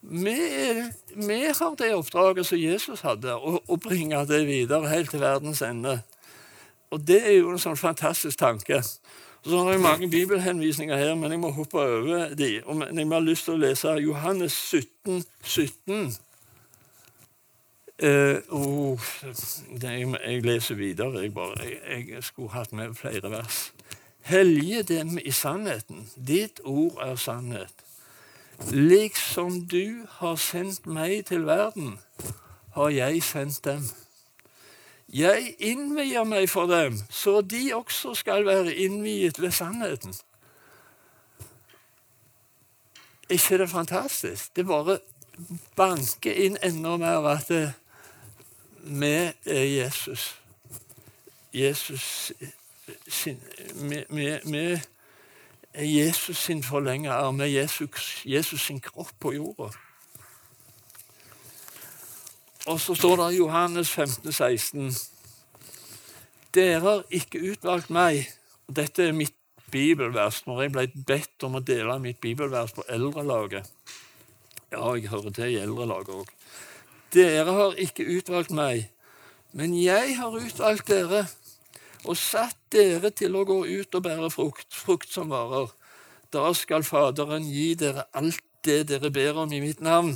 Vi, 0.03 0.37
vi 1.15 1.39
har 1.47 1.77
det 1.79 1.93
oppdraget 1.95 2.47
som 2.47 2.59
Jesus 2.59 3.05
hadde, 3.07 3.37
å, 3.39 3.61
å, 3.63 3.77
bringe 3.79 4.19
det 4.27 4.43
videre 4.49 4.91
helt 4.91 5.13
til 5.15 5.23
verdens 5.23 5.63
ende. 5.63 6.01
Og 6.93 7.05
det 7.07 7.21
er 7.23 7.37
jo 7.39 7.53
en 7.53 7.63
sånn 7.63 7.79
fantastisk 7.79 8.41
tanke. 8.41 8.83
Så 9.43 9.59
har 9.63 9.73
jeg 9.73 9.83
mange 9.83 10.09
bibelhenvisninger 10.11 10.99
her, 10.99 11.15
men 11.19 11.31
jeg 11.31 11.41
må 11.43 11.53
hoppe 11.55 11.79
over 11.79 12.35
de. 12.39 12.51
Og 12.67 12.83
jeg 12.83 13.09
har 13.15 13.25
lyst 13.25 13.47
til 13.47 13.57
å 13.57 13.63
lese 13.63 13.95
Johannes 14.03 14.59
17, 14.59 15.23
17. 15.43 16.13
Uh, 18.03 18.39
oh, 18.51 19.09
jeg, 19.83 20.09
jeg, 20.11 20.43
leser 20.43 20.75
videre. 20.75 21.23
Jeg, 21.23 21.35
bare, 21.35 21.55
jeg, 21.63 22.09
jeg, 22.11 22.23
skulle 22.27 22.51
hatt 22.51 22.73
med 22.75 22.95
flere 22.99 23.31
vers. 23.31 23.69
Hellige 24.23 24.83
dem 24.83 25.19
i 25.19 25.31
sannheten. 25.31 26.11
Ditt 26.17 26.61
ord 26.65 26.99
er 27.03 27.17
sannhet. 27.17 27.75
Liksom 28.71 29.67
du 29.67 30.07
har 30.09 30.37
sendt 30.37 30.87
meg 30.87 31.25
til 31.27 31.47
verden, 31.47 31.99
har 32.73 32.89
jeg 32.89 33.23
sendt 33.23 33.65
dem. 33.65 33.89
Jeg 35.13 35.55
innvier 35.59 36.25
meg 36.25 36.49
for 36.51 36.67
dem, 36.71 37.01
så 37.11 37.41
de 37.41 37.75
også 37.75 38.15
skal 38.15 38.47
være 38.47 38.75
innviet 38.75 39.41
ved 39.41 39.51
sannheten. 39.51 40.15
Er 43.29 43.35
ikke 43.35 43.59
det 43.59 43.71
fantastisk? 43.71 44.57
Det 44.57 44.67
bare 44.67 44.99
banker 45.77 46.33
inn 46.33 46.57
enda 46.63 46.97
mer 46.97 47.29
at 47.29 47.51
vi 48.83 49.13
er 49.45 49.65
Jesus. 49.65 50.37
Jesus 51.53 52.33
med, 54.11 54.45
med 54.45 54.81
er 55.75 55.85
Jesus 55.85 56.37
sin 56.37 56.63
forlenga 56.63 57.11
arm. 57.11 57.41
Er 57.41 57.45
Jesus, 57.45 58.23
Jesus 58.25 58.61
sin 58.61 58.81
kropp 58.81 59.13
på 59.21 59.33
jorda. 59.33 59.71
Og 62.67 62.81
så 62.81 62.95
står 62.95 63.17
det 63.17 63.35
i 63.35 63.37
Johannes 63.37 63.91
15, 63.91 64.33
16 64.33 64.93
Dere 66.55 66.81
har 66.81 67.05
ikke 67.11 67.41
utvalgt 67.53 67.91
meg. 67.91 68.29
og 68.69 68.77
Dette 68.77 69.09
er 69.09 69.17
mitt 69.17 69.35
bibelvers 69.73 70.43
når 70.47 70.63
jeg 70.63 70.73
ble 70.73 70.87
bedt 71.09 71.47
om 71.47 71.57
å 71.57 71.65
dele 71.65 71.97
mitt 71.99 72.21
bibelvers 72.21 72.75
på 72.77 72.85
eldrelaget. 72.93 73.71
Ja, 74.73 74.85
jeg 74.95 75.09
hører 75.09 75.33
til 75.33 75.55
i 75.55 75.61
eldrelaget 75.63 76.13
òg. 76.13 76.29
Dere 77.13 77.57
har 77.57 77.81
ikke 77.81 78.05
utvalgt 78.05 78.53
meg, 78.57 78.91
men 79.53 79.75
jeg 79.81 80.17
har 80.17 80.37
utvalgt 80.37 80.93
dere 80.93 81.25
og 82.05 82.17
satt 82.19 82.59
dere 82.73 83.13
til 83.15 83.37
å 83.37 83.45
gå 83.47 83.63
ut 83.67 83.95
og 83.95 84.05
bære 84.05 84.31
frukt, 84.35 84.69
frukt 84.75 85.13
som 85.13 85.31
varer. 85.31 85.71
Da 86.33 86.49
skal 86.57 86.85
Faderen 86.87 87.47
gi 87.47 87.73
dere 87.79 88.07
alt 88.19 88.43
det 88.67 88.87
dere 88.91 89.11
ber 89.11 89.43
om 89.43 89.53
i 89.53 89.61
mitt 89.63 89.81
navn. 89.83 90.15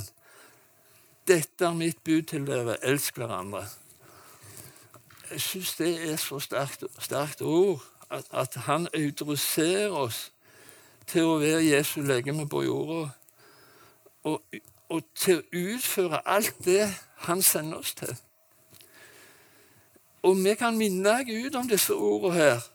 Dette 1.27 1.67
er 1.67 1.75
mitt 1.75 1.99
bud 2.03 2.29
til 2.31 2.47
dere. 2.47 2.77
Elsk 2.83 3.19
hverandre. 3.19 3.65
Jeg 5.31 5.43
syns 5.43 5.75
det 5.79 5.91
er 6.07 6.15
så 6.15 6.39
sterkt, 6.39 6.85
sterkt 7.03 7.41
ord 7.43 7.83
at, 8.09 8.25
at, 8.31 8.55
han 8.67 8.87
autoriserer 8.95 9.91
oss 9.91 10.29
til 11.07 11.27
å 11.27 11.39
være 11.41 11.65
Jesu 11.67 11.99
legeme 12.07 12.47
på 12.47 12.63
jorda. 12.63 13.09
Og 14.27 14.41
og 14.89 15.03
til 15.15 15.41
å 15.41 15.61
utføre 15.75 16.21
alt 16.27 16.55
det 16.65 16.87
han 17.27 17.41
sender 17.43 17.83
oss 17.83 17.93
til. 17.97 18.13
Og 20.27 20.35
vi 20.43 20.55
kan 20.59 20.75
minne 20.75 21.21
Gud 21.27 21.55
om 21.55 21.69
disse 21.69 21.95
ordene 21.95 22.33
her. 22.35 22.65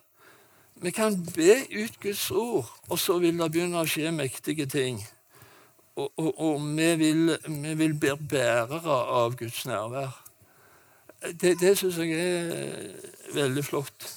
Vi 0.81 0.91
kan 0.91 1.15
be 1.35 1.59
ut 1.83 1.99
Guds 2.01 2.31
ord, 2.31 2.71
og 2.89 2.99
så 2.99 3.19
vil 3.21 3.37
det 3.37 3.51
begynne 3.53 3.83
å 3.83 3.87
skje 3.87 4.09
mektige 4.11 4.65
ting. 4.67 4.97
Og, 5.95 6.09
og, 6.17 6.31
og 6.41 6.65
vi, 6.73 6.89
vil, 6.97 7.35
vi 7.45 7.75
vil 7.77 7.93
bli 7.93 8.15
bærere 8.29 8.97
av 9.19 9.37
Guds 9.37 9.61
nærvær. 9.69 10.17
Det, 11.39 11.53
det 11.61 11.77
syns 11.77 12.01
jeg 12.01 12.17
er 12.17 13.37
veldig 13.37 13.63
flott. 13.63 14.09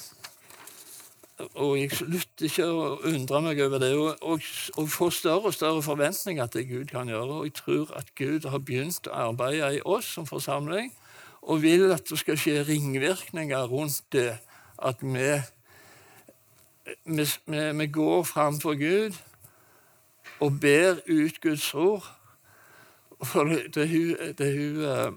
Og 1.61 1.77
jeg 1.77 1.93
slutter 1.93 2.49
ikke 2.49 2.67
å 2.73 2.87
undre 3.05 3.43
meg 3.45 3.61
over 3.67 3.83
det. 3.85 3.93
Og, 4.01 4.23
og, 4.25 4.51
og 4.81 4.89
få 4.91 5.11
større 5.13 5.53
og 5.53 5.55
større 5.55 5.85
forventninger 5.85 6.49
til 6.55 6.69
Gud 6.71 6.87
kan 6.97 7.13
gjøre. 7.13 7.43
Og 7.43 7.51
jeg 7.51 7.59
tror 7.61 7.93
at 8.01 8.15
Gud 8.17 8.49
har 8.49 8.65
begynt 8.65 9.11
å 9.13 9.19
arbeide 9.29 9.75
i 9.77 9.85
oss 9.85 10.09
som 10.17 10.27
forsamling, 10.27 10.89
og 11.47 11.63
vil 11.63 11.93
at 11.95 12.09
det 12.11 12.19
skal 12.19 12.39
skje 12.39 12.65
ringvirkninger 12.67 13.67
rundt 13.71 14.03
det. 14.13 14.39
At 14.83 14.97
vi, 15.01 15.41
vi, 17.05 17.27
vi, 17.79 17.87
går 17.87 18.23
framfor 18.23 18.75
Gud 18.75 19.15
og 20.41 20.61
ber 20.61 20.99
ut 21.09 21.41
Guds 21.41 21.75
ord. 21.75 22.13
For 23.23 23.45
det, 23.45 23.75
det 24.39 24.53
hun 24.59 24.85
uh, 24.85 25.13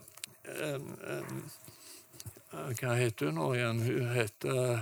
um, 0.75 1.49
uh, 2.53 2.69
Hva 2.79 2.93
heter 2.95 3.25
hun 3.25 3.35
nå 3.35 3.49
igjen? 3.53 3.81
Hun 3.83 4.13
heter 4.13 4.79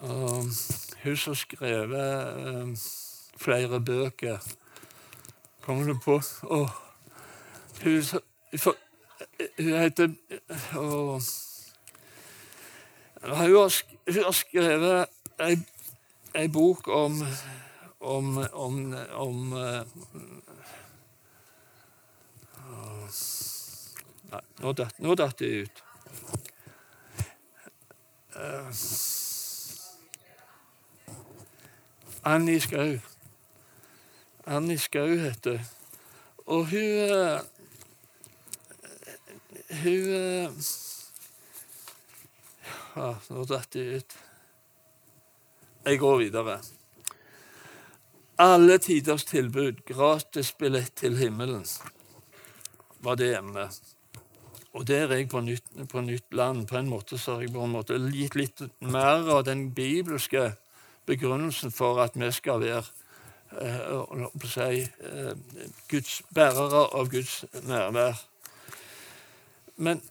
um, 0.00 0.50
hun 1.04 1.16
som 1.16 1.34
skrevet 1.38 2.42
um, 2.48 2.74
flere 3.38 3.80
bøker 3.80 4.42
Kommer 5.62 5.92
du 5.92 5.98
på? 6.00 6.20
oh. 6.42 6.70
hun, 7.84 8.02
for, 8.58 8.74
hun 9.58 9.72
heter 9.74 10.08
og, 10.74 11.20
hun, 13.22 13.34
har, 13.34 13.48
hun 14.12 14.22
har 14.24 14.36
skrevet 14.36 15.06
ei, 15.40 15.56
ei 16.34 16.48
bok 16.48 16.88
om 16.88 17.22
om, 18.00 18.36
om, 18.52 18.94
om 19.12 19.52
uh, 19.52 19.82
Nei, 24.28 24.42
nå 24.60 25.14
datt 25.16 25.38
det 25.40 25.48
ut. 25.64 25.82
Uh, 28.36 28.68
Annie 32.28 32.60
Skau. 32.60 32.98
Annie 34.46 34.78
Skau 34.78 35.16
heter 35.18 35.64
Og 36.46 36.66
hun 36.70 36.80
eh, 36.80 37.40
Hun 39.68 40.14
eh, 40.14 40.50
ja, 42.94 43.12
Nå 43.28 43.44
datt 43.44 43.72
det 43.72 43.84
ut. 43.98 44.16
Jeg 45.84 46.00
går 46.00 46.16
videre. 46.22 46.58
Alle 48.38 48.78
tiders 48.78 49.24
tilbud, 49.28 49.82
gratis 49.86 50.52
billett 50.58 50.94
til 50.96 51.16
himmelen, 51.18 51.64
var 53.02 53.18
det 53.18 53.32
emnet. 53.36 53.80
Og 54.72 54.86
der 54.86 55.08
er 55.08 55.20
jeg 55.20 55.28
på 55.32 55.40
nytt, 55.42 55.68
på 55.90 56.00
nytt 56.06 56.34
land. 56.34 56.66
På 56.68 56.78
en 56.78 56.88
måte 56.88 57.18
så 57.18 57.34
har 57.34 57.44
jeg 57.44 57.52
på 57.52 57.64
en 57.64 57.74
måte 57.74 57.98
gitt 58.14 58.36
litt 58.38 58.62
mer 58.80 59.26
av 59.36 59.44
den 59.48 59.68
bibelske 59.74 60.52
begrunnelsen 61.08 61.72
for 61.74 62.00
at 62.04 62.16
vi 62.20 62.30
skal 62.32 62.62
være 62.62 62.84
eh, 63.58 64.26
si, 64.44 64.82
eh, 64.84 65.32
Guds, 65.90 66.22
bærere 66.34 66.84
av 66.94 67.10
Guds 67.10 67.44
nærvær. 67.64 68.20
Men, 69.78 70.02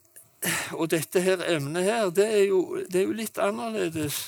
og 0.72 0.88
dette 0.92 1.22
her 1.22 1.44
emnet 1.52 1.84
her, 1.84 2.10
det 2.10 2.28
er 2.40 2.44
jo, 2.48 2.80
det 2.88 3.02
er 3.02 3.06
jo 3.10 3.16
litt 3.18 3.40
annerledes. 3.42 4.22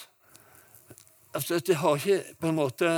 Altså, 1.33 1.59
det 1.59 1.77
har 1.79 1.95
ikke 1.95 2.35
på 2.41 2.49
en 2.49 2.57
måte 2.57 2.89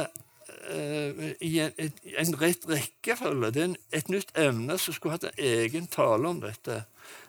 uh, 0.72 1.26
i 1.42 1.52
en, 1.62 1.92
en, 2.18 2.34
rett 2.42 2.66
rekkefølge. 2.70 3.52
Det 3.52 3.62
er 3.62 3.70
en, 3.70 3.78
et 3.94 4.10
nytt 4.10 4.34
emne 4.40 4.78
som 4.82 4.96
skulle 4.96 5.20
hatt 5.20 5.28
en 5.30 5.44
egen 5.52 5.86
tale 5.92 6.30
om 6.30 6.42
dette. 6.42 6.82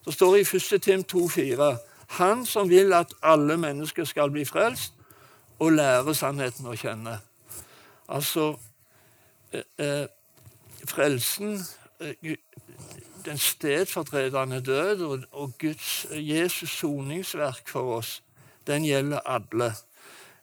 Det 0.07 0.15
står 0.15 0.39
i 0.39 0.47
1. 0.47 0.81
Tim 0.83 1.05
2,4.: 1.13 1.69
Han 2.23 2.47
som 2.47 2.71
vil 2.71 2.93
at 2.97 3.13
alle 3.23 3.57
mennesker 3.57 4.09
skal 4.09 4.33
bli 4.33 4.47
frelst, 4.49 4.95
og 5.59 5.77
lære 5.77 6.15
sannheten 6.15 6.73
å 6.73 6.79
kjenne. 6.79 7.19
Altså 8.09 8.55
uh, 9.53 9.61
uh, 9.83 10.07
Frelsen, 10.89 11.61
den 13.25 13.39
stedfortredende 13.39 14.61
død 14.61 15.03
og, 15.03 15.19
og 15.33 15.53
Guds, 15.59 16.07
Jesus' 16.11 16.67
soningsverk 16.67 17.69
for 17.69 17.97
oss, 17.97 18.23
den 18.67 18.85
gjelder 18.85 19.21
alle. 19.27 19.73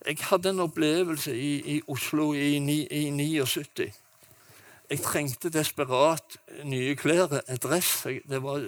Jeg 0.07 0.17
hadde 0.21 0.49
en 0.49 0.59
opplevelse 0.59 1.35
i, 1.35 1.75
i 1.75 1.81
Oslo 1.87 2.33
i, 2.33 2.55
i 2.57 3.09
79. 3.09 3.93
jeg 4.89 5.01
trengte 5.05 5.49
desperat 5.53 6.37
nye 6.65 6.95
klær, 6.95 7.35
et 7.47 7.63
dress. 7.63 8.05
Jeg, 8.05 8.41
var, 8.41 8.63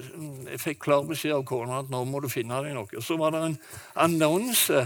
jeg 0.52 0.60
fikk 0.62 0.84
klar 0.86 1.08
beskjed 1.08 1.34
av 1.34 1.46
kona 1.50 1.80
at 1.82 1.90
nå 1.90 2.04
må 2.06 2.20
du 2.22 2.30
finne 2.30 2.60
deg 2.62 2.76
noe. 2.78 3.02
Så 3.02 3.18
var 3.18 3.34
det 3.34 3.42
en 3.48 3.58
annonse 3.96 4.86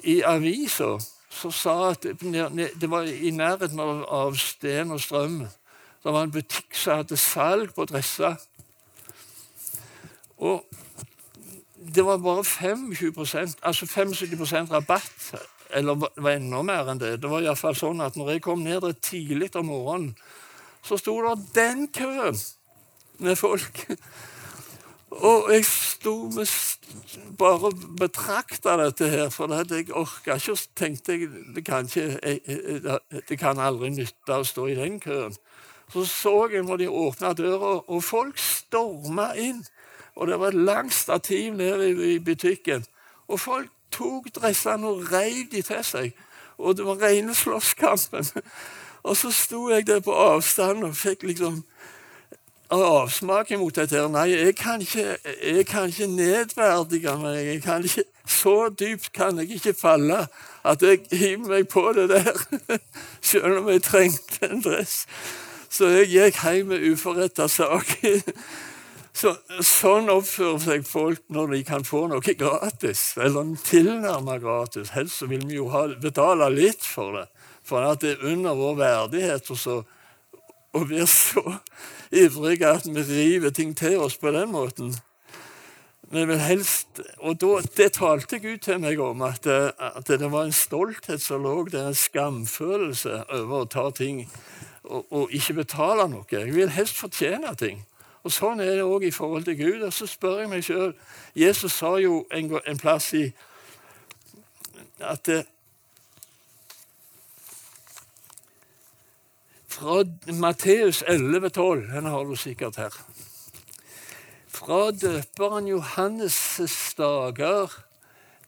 i 0.00 0.22
avisa 0.24 0.94
som 1.36 1.52
sa 1.52 1.90
at 1.90 2.06
det 2.06 2.88
var 2.88 3.04
i 3.04 3.30
nærheten 3.34 3.80
av, 3.80 4.04
av 4.08 4.38
Sten 4.40 4.94
og 4.94 5.02
Strøm. 5.04 5.42
Det 6.02 6.12
var 6.12 6.22
en 6.26 6.34
butikk 6.34 6.76
som 6.76 7.00
hadde 7.00 7.18
salg 7.18 7.74
på 7.74 7.86
dresser. 7.88 8.36
Og 10.36 10.64
det 11.94 12.04
var 12.04 12.18
bare 12.18 12.44
25 12.44 13.56
altså 13.62 13.86
75% 13.86 14.72
rabatt. 14.72 15.34
Eller 15.70 15.94
det 15.94 16.22
var 16.22 16.36
enda 16.36 16.62
mer 16.62 16.90
enn 16.90 17.00
det. 17.00 17.16
Det 17.22 17.30
var 17.30 17.42
i 17.42 17.54
fall 17.58 17.76
sånn 17.76 18.02
at 18.04 18.16
når 18.16 18.36
jeg 18.36 18.44
kom 18.44 18.62
ned 18.62 18.80
der 18.84 18.94
tidlig 19.02 19.50
om 19.56 19.70
morgenen, 19.70 20.14
så 20.86 20.98
sto 21.00 21.16
det 21.24 21.36
den 21.56 21.88
køen 21.90 22.38
med 23.18 23.38
folk. 23.38 23.86
Og 25.10 25.50
jeg 25.52 25.64
sto 25.64 26.14
med 26.34 26.46
bare 27.38 27.70
betrakta 27.98 28.76
dette 28.80 29.08
her, 29.10 29.28
for 29.30 29.52
jeg 29.54 29.90
orka 29.90 30.36
ikke. 30.36 30.52
Og 30.52 30.64
tenkte 30.76 31.16
jeg 31.16 31.30
det 31.54 31.62
ikke, 31.64 31.82
jeg, 32.22 32.98
det 33.28 33.38
kan 33.38 33.58
aldri 33.62 33.90
nytte 33.94 34.38
å 34.38 34.46
stå 34.46 34.66
i 34.70 34.78
den 34.78 35.00
køen. 35.00 35.34
Så 35.92 36.04
så 36.04 36.48
jeg 36.52 36.62
når 36.66 36.76
de 36.76 36.90
åpna 36.90 37.32
døra, 37.32 37.80
og 37.86 38.04
folk 38.04 38.38
storma 38.38 39.32
inn. 39.38 39.64
Og 40.16 40.28
det 40.28 40.38
var 40.40 40.48
et 40.48 40.54
langt 40.54 40.94
stativ 40.94 41.54
nede 41.54 42.14
i 42.14 42.18
butikken. 42.18 42.84
Og 43.28 43.40
folk 43.40 43.70
tok 43.90 44.32
dressene 44.34 44.88
og 44.88 45.12
reiv 45.12 45.50
de 45.52 45.62
til 45.62 45.84
seg. 45.84 46.12
Og 46.58 46.76
det 46.76 46.86
var 46.86 47.02
rene 47.02 47.34
slåsskampen. 47.34 48.26
Og 49.06 49.16
så 49.16 49.30
sto 49.30 49.68
jeg 49.70 49.86
der 49.86 50.00
på 50.02 50.14
avstand 50.18 50.82
og 50.84 50.96
fikk 50.98 51.22
liksom 51.22 51.60
avsmak 52.74 53.50
imot 53.54 53.76
dette. 53.78 54.00
Nei, 54.10 54.32
jeg 54.32 54.56
kan 54.58 54.80
ikke, 54.82 55.16
jeg 55.46 55.66
kan 55.66 55.86
ikke 55.92 56.08
nedverdige 56.10 57.14
meg. 57.22 57.36
Jeg 57.46 57.62
kan 57.62 57.84
ikke, 57.84 58.02
så 58.26 58.68
dypt 58.80 59.12
kan 59.14 59.38
jeg 59.38 59.60
ikke 59.60 59.76
falle 59.78 60.24
at 60.66 60.82
jeg 60.82 61.04
hiver 61.12 61.48
meg 61.48 61.68
på 61.68 61.92
det 61.94 62.08
der. 62.08 62.32
Selv 63.30 63.60
om 63.60 63.68
jeg 63.70 63.82
trengte 63.82 64.50
en 64.50 64.64
dress. 64.64 65.06
Så 65.76 65.90
jeg 65.92 66.08
gikk 66.08 66.38
hjem 66.40 66.70
med 66.72 66.84
uforretta 66.88 67.48
sak. 67.52 67.90
Så, 69.16 69.32
sånn 69.64 70.10
oppfører 70.12 70.60
seg 70.60 70.82
folk 70.84 71.22
når 71.32 71.54
de 71.54 71.58
kan 71.64 71.84
få 71.88 72.02
noe 72.10 72.34
gratis, 72.36 73.14
eller 73.16 73.54
tilnærmet 73.64 74.42
gratis. 74.42 74.92
Helst 74.92 75.24
vil 75.24 75.44
vi 75.48 75.56
jo 75.56 75.70
ha, 75.72 75.86
betale 76.00 76.50
litt 76.52 76.84
for 76.84 77.16
det, 77.16 77.24
for 77.64 77.84
at 77.88 78.04
det 78.04 78.14
er 78.14 78.26
under 78.32 78.56
vår 78.56 78.76
verdighet 78.82 79.48
og 79.52 79.60
så 79.60 79.76
å 80.76 80.82
være 80.84 81.08
så 81.08 81.44
ivrige 82.24 82.68
at 82.68 82.88
vi 82.88 83.04
river 83.08 83.56
ting 83.56 83.72
til 83.76 83.98
oss 84.04 84.18
på 84.20 84.32
den 84.36 84.52
måten. 84.52 84.92
Men 86.12 86.36
helst, 86.38 87.00
og 87.18 87.40
da, 87.40 87.56
Det 87.76 87.88
talte 87.96 88.38
Gud 88.38 88.60
til 88.68 88.84
meg 88.84 89.00
om, 89.02 89.24
at, 89.26 89.48
at 89.48 90.06
det 90.06 90.28
var 90.30 90.44
en 90.46 90.54
stolthet 90.54 91.24
som 91.24 91.42
lå 91.42 91.56
der, 91.72 91.88
en 91.88 91.98
skamfølelse 91.98 93.24
over 93.40 93.64
å 93.64 93.70
ta 93.72 93.88
ting 93.96 94.26
og, 94.86 95.06
og 95.12 95.34
ikke 95.34 95.60
betale 95.62 96.08
noe. 96.10 96.26
Jeg 96.30 96.54
vil 96.54 96.70
helst 96.70 96.98
fortjene 97.00 97.54
ting. 97.58 97.82
Og 98.26 98.32
Sånn 98.34 98.60
er 98.60 98.72
det 98.74 98.86
òg 98.86 99.04
i 99.06 99.14
forhold 99.14 99.44
til 99.46 99.58
Gud. 99.58 99.82
Og 99.86 99.92
så 99.94 100.08
spør 100.10 100.40
jeg 100.42 100.50
meg 100.50 100.64
sjøl 100.66 100.94
Jesus 101.36 101.76
sa 101.78 101.94
jo 102.02 102.24
en, 102.34 102.50
en 102.66 102.80
plass 102.80 103.12
i 103.14 103.28
at 105.04 105.26
det, 105.28 105.44
Fra 109.76 110.00
Matteus 110.32 111.02
11,12 111.02 111.92
Den 111.92 112.06
har 112.08 112.24
du 112.24 112.36
sikkert 112.36 112.78
her. 112.80 112.94
Fra 114.48 114.90
døperen 114.90 115.68
Johannes' 115.68 116.94
dager 116.96 117.74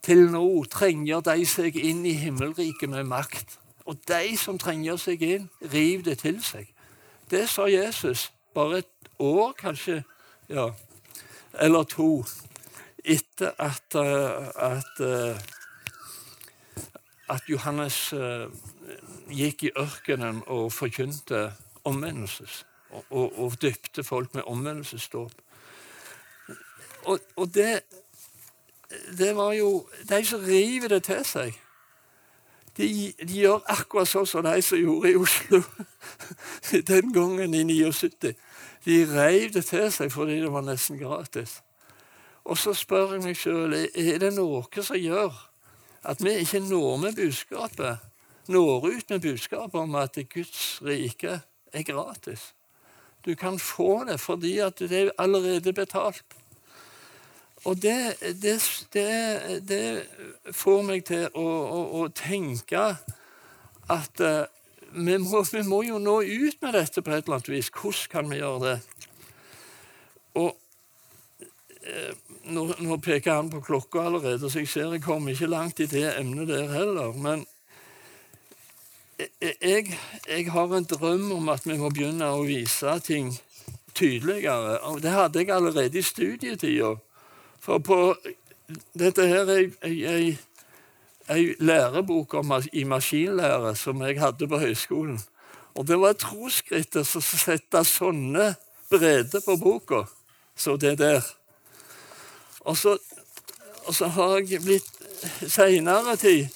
til 0.01 0.31
nå 0.33 0.63
trenger 0.73 1.21
de 1.21 1.45
seg 1.45 1.77
inn 1.77 2.01
i 2.09 2.15
himmelriket 2.17 2.89
med 2.89 3.05
makt. 3.11 3.58
Og 3.89 3.97
de 4.07 4.37
som 4.37 4.57
trenger 4.61 4.99
seg 5.01 5.23
inn, 5.25 5.47
riv 5.73 6.03
det 6.05 6.19
til 6.21 6.37
seg. 6.45 6.67
Det 7.31 7.47
sa 7.49 7.65
Jesus 7.65 8.27
bare 8.53 8.83
et 8.83 9.09
år, 9.19 9.53
kanskje, 9.57 10.03
ja, 10.49 10.67
eller 11.57 11.83
to, 11.89 12.25
etter 13.01 13.55
at, 13.57 13.95
eh, 13.97 14.47
at, 14.55 15.01
eh, 15.01 15.39
at 17.29 17.49
Johannes 17.49 18.13
eh, 18.13 18.45
gikk 19.33 19.63
i 19.63 19.71
ørkenen 19.77 20.43
og 20.45 20.69
forkynte 20.73 21.47
omvendelses. 21.83 22.65
Og, 22.89 23.05
og, 23.09 23.39
og 23.39 23.57
dypte 23.61 24.03
folk 24.03 24.33
med 24.33 24.43
omvendelsesdåp. 24.45 25.31
Og, 27.03 27.19
og 27.35 27.53
det, 27.53 27.81
det 29.17 29.35
var 29.35 29.53
jo 29.53 29.87
De 30.09 30.25
som 30.25 30.41
river 30.41 30.87
det 30.87 31.03
til 31.03 31.25
seg, 31.25 31.57
de, 32.79 33.13
de 33.19 33.41
gjør 33.41 33.63
akkurat 33.67 34.07
sånn 34.07 34.27
som 34.29 34.45
de 34.45 34.61
som 34.63 34.79
gjorde 34.79 35.11
i 35.11 35.17
Oslo 35.19 35.59
den 36.91 37.11
gangen 37.15 37.55
i 37.55 37.63
79. 37.67 38.31
De 38.85 38.99
reiv 39.11 39.51
det 39.53 39.65
til 39.67 39.89
seg 39.91 40.13
fordi 40.13 40.39
det 40.39 40.51
var 40.53 40.63
nesten 40.63 40.99
gratis. 41.01 41.59
Og 42.47 42.57
så 42.57 42.73
spør 42.73 43.17
jeg 43.17 43.25
meg 43.25 43.37
sjøl 43.37 43.75
er 43.75 44.21
det 44.23 44.31
noe 44.37 44.63
som 44.79 44.97
gjør 44.97 45.35
at 46.07 46.23
vi 46.23 46.37
ikke 46.39 46.61
når 46.63 46.95
med 47.03 47.17
budskapet, 47.17 47.99
når 48.47 48.87
ut 48.87 49.09
med 49.11 49.21
budskapet 49.21 49.81
om 49.81 49.99
at 49.99 50.15
Guds 50.31 50.79
rike 50.85 51.41
er 51.73 51.83
gratis. 51.83 52.53
Du 53.25 53.35
kan 53.35 53.59
få 53.59 54.05
det 54.07 54.21
fordi 54.23 54.57
at 54.63 54.79
det 54.79 55.01
er 55.01 55.11
allerede 55.19 55.73
betalt. 55.75 56.38
Og 57.67 57.81
det, 57.81 58.15
det, 58.41 58.55
det, 58.93 59.61
det 59.67 59.83
får 60.55 60.83
meg 60.87 61.03
til 61.09 61.27
å, 61.35 61.43
å, 61.43 61.81
å 61.99 62.05
tenke 62.15 62.83
at 63.89 64.23
uh, 64.23 64.45
vi 64.95 65.17
må, 65.19 65.43
vi 65.51 65.63
må, 65.67 65.81
jo 65.83 65.99
nå 65.99 66.21
ut 66.23 66.61
med 66.63 66.73
dette 66.77 67.03
på 67.03 67.11
et 67.11 67.25
eller 67.25 67.39
annet 67.39 67.51
vis. 67.51 67.71
Hvordan 67.73 68.11
kan 68.13 68.31
vi 68.31 68.39
gjøre 68.39 68.61
det? 68.63 68.77
Og 70.39 70.55
uh, 71.83 72.13
nå, 72.47 72.65
nå, 72.79 72.99
peker 73.03 73.41
han 73.41 73.51
på 73.51 73.61
klokka 73.65 74.07
allerede, 74.07 74.47
så 74.49 74.63
jeg 74.63 74.71
ser 74.71 74.95
jeg 74.95 75.03
kommer 75.03 75.35
ikke 75.35 75.51
langt 75.51 75.83
i 75.83 75.89
det 75.89 76.07
emnet 76.15 76.47
der 76.47 76.71
heller. 76.71 77.11
Men 77.19 77.43
jeg, 79.19 79.99
jeg 80.29 80.47
har 80.53 80.77
en 80.77 80.87
drøm 80.87 81.31
om 81.35 81.51
at 81.51 81.67
vi 81.67 81.75
må 81.75 81.91
begynne 81.91 82.31
å 82.31 82.47
vise 82.47 82.95
ting 83.03 83.33
tydeligere. 83.91 84.79
Det 85.03 85.11
hadde 85.11 85.43
jeg 85.43 85.51
allerede 85.51 85.99
i 85.99 86.05
studietida. 86.05 86.95
For 87.59 87.79
på 87.83 88.15
dette 88.97 89.25
her 89.27 89.49
er 89.49 89.69
ei 91.29 91.55
lærebok 91.59 92.33
om, 92.33 92.53
i 92.73 92.83
maskinlære 92.83 93.75
som 93.75 94.01
jeg 94.01 94.19
hadde 94.19 94.47
på 94.47 94.59
høyskolen. 94.59 95.19
Og 95.75 95.87
Det 95.87 95.99
var 95.99 96.13
troskrittet 96.13 97.07
som 97.07 97.21
satte 97.21 97.83
sånne 97.85 98.55
bredder 98.89 99.41
på 99.45 99.55
boka 99.57 100.03
så 100.59 100.75
det 100.77 100.97
der. 100.99 101.23
Og 102.59 102.77
så, 102.77 102.97
og 103.85 103.95
så 103.95 104.07
har 104.07 104.41
jeg 104.43 104.61
blitt 104.61 104.89
seinere 105.47 106.15
tid 106.19 106.49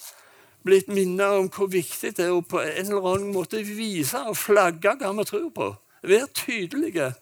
blitt 0.64 0.88
minnet 0.88 1.26
om 1.38 1.48
hvor 1.52 1.68
viktig 1.68 2.14
det 2.16 2.24
er 2.24 2.32
å 2.32 2.40
på 2.40 2.60
en 2.62 2.86
eller 2.88 3.08
annen 3.14 3.32
måte 3.34 3.60
vise 3.66 4.20
og 4.24 4.36
flagge 4.36 4.94
hva 5.00 5.12
vi 5.18 5.26
tror 5.28 5.50
på. 5.52 5.70
Være 6.04 6.28
tydelige. 6.36 7.12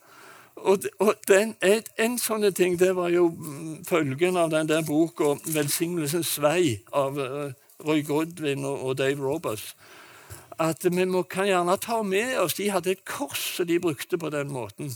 Og, 0.55 0.83
og 0.99 1.13
den, 1.27 1.55
en, 1.65 1.81
en 1.97 2.17
sånn 2.21 2.45
ting 2.55 2.77
det 2.79 2.93
var 2.95 3.09
jo 3.11 3.27
mm, 3.33 3.83
følgen 3.89 4.37
av 4.37 4.51
den 4.53 4.69
der 4.69 4.83
boka 4.85 5.33
'Velsignelsens 5.45 6.37
vei' 6.39 6.79
av 6.93 7.17
uh, 7.17 7.51
Roy 7.83 8.03
Godwin 8.05 8.65
og, 8.65 8.85
og, 8.85 8.97
Dave 8.97 9.19
Roberts. 9.21 9.75
At 10.59 10.85
vi 10.85 11.05
må, 11.05 11.23
kan 11.23 11.49
gjerne 11.49 11.77
ta 11.81 12.03
med 12.05 12.37
oss 12.39 12.53
De 12.53 12.69
hadde 12.69 12.91
et 12.91 13.05
kors 13.05 13.41
som 13.57 13.67
de 13.67 13.79
brukte 13.79 14.17
på 14.17 14.29
den 14.29 14.53
måten. 14.53 14.93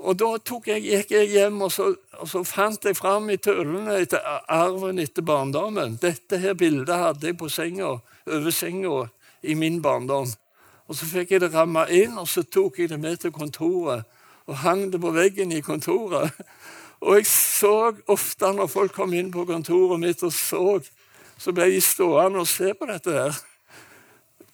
Og 0.00 0.16
Da 0.16 0.30
jeg, 0.66 0.82
gikk 0.82 1.10
jeg 1.12 1.28
hjem 1.28 1.60
og 1.62 1.72
så, 1.72 1.94
og 2.18 2.28
så 2.28 2.40
fant 2.44 2.84
jeg 2.84 2.96
fram 2.96 3.28
i 3.30 3.36
tøllene 3.36 3.98
etter 4.00 4.24
arven 4.48 4.98
etter 4.98 5.22
barndommen. 5.22 5.98
Dette 6.00 6.38
her 6.40 6.54
bildet 6.54 6.96
hadde 6.96 7.26
jeg 7.26 7.36
på 7.36 7.48
senga, 7.52 7.98
over 8.26 8.50
senga 8.50 9.08
i 9.42 9.54
min 9.54 9.82
barndom. 9.82 10.32
Og 10.88 10.96
Så 10.96 11.06
fikk 11.06 11.30
jeg 11.30 11.40
det 11.40 11.52
ramma 11.54 11.84
inn, 11.86 12.16
og 12.18 12.28
så 12.28 12.42
tok 12.42 12.78
jeg 12.78 12.88
det 12.88 12.98
med 13.00 13.20
til 13.20 13.30
kontoret 13.30 14.08
og 14.50 14.56
hang 14.64 14.88
det 14.92 14.98
på 15.00 15.12
veggen 15.14 15.52
i 15.54 15.62
kontoret. 15.62 16.34
Og 17.00 17.16
jeg 17.16 17.26
så 17.30 17.92
ofte 18.10 18.50
når 18.52 18.68
folk 18.68 18.92
kom 18.92 19.14
inn 19.16 19.30
på 19.32 19.46
kontoret 19.48 20.02
mitt 20.02 20.24
og 20.26 20.34
så, 20.34 20.80
så 21.38 21.54
ble 21.56 21.70
de 21.72 21.80
stående 21.84 22.42
og 22.42 22.50
se 22.50 22.74
på 22.76 22.88
dette 22.90 23.14
her. 23.14 23.38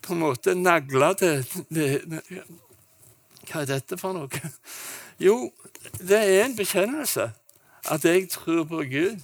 På 0.05 0.15
en 0.15 0.23
måte 0.23 0.55
nagla 0.55 1.15
til 1.19 1.43
Hva 3.47 3.63
er 3.63 3.71
dette 3.73 3.99
for 3.99 4.15
noe? 4.15 4.53
Jo, 5.19 5.49
det 5.99 6.19
er 6.21 6.45
en 6.45 6.57
bekjennelse 6.59 7.31
at 7.87 8.05
jeg 8.05 8.29
tror 8.31 8.65
på 8.69 8.83
Gud, 8.91 9.21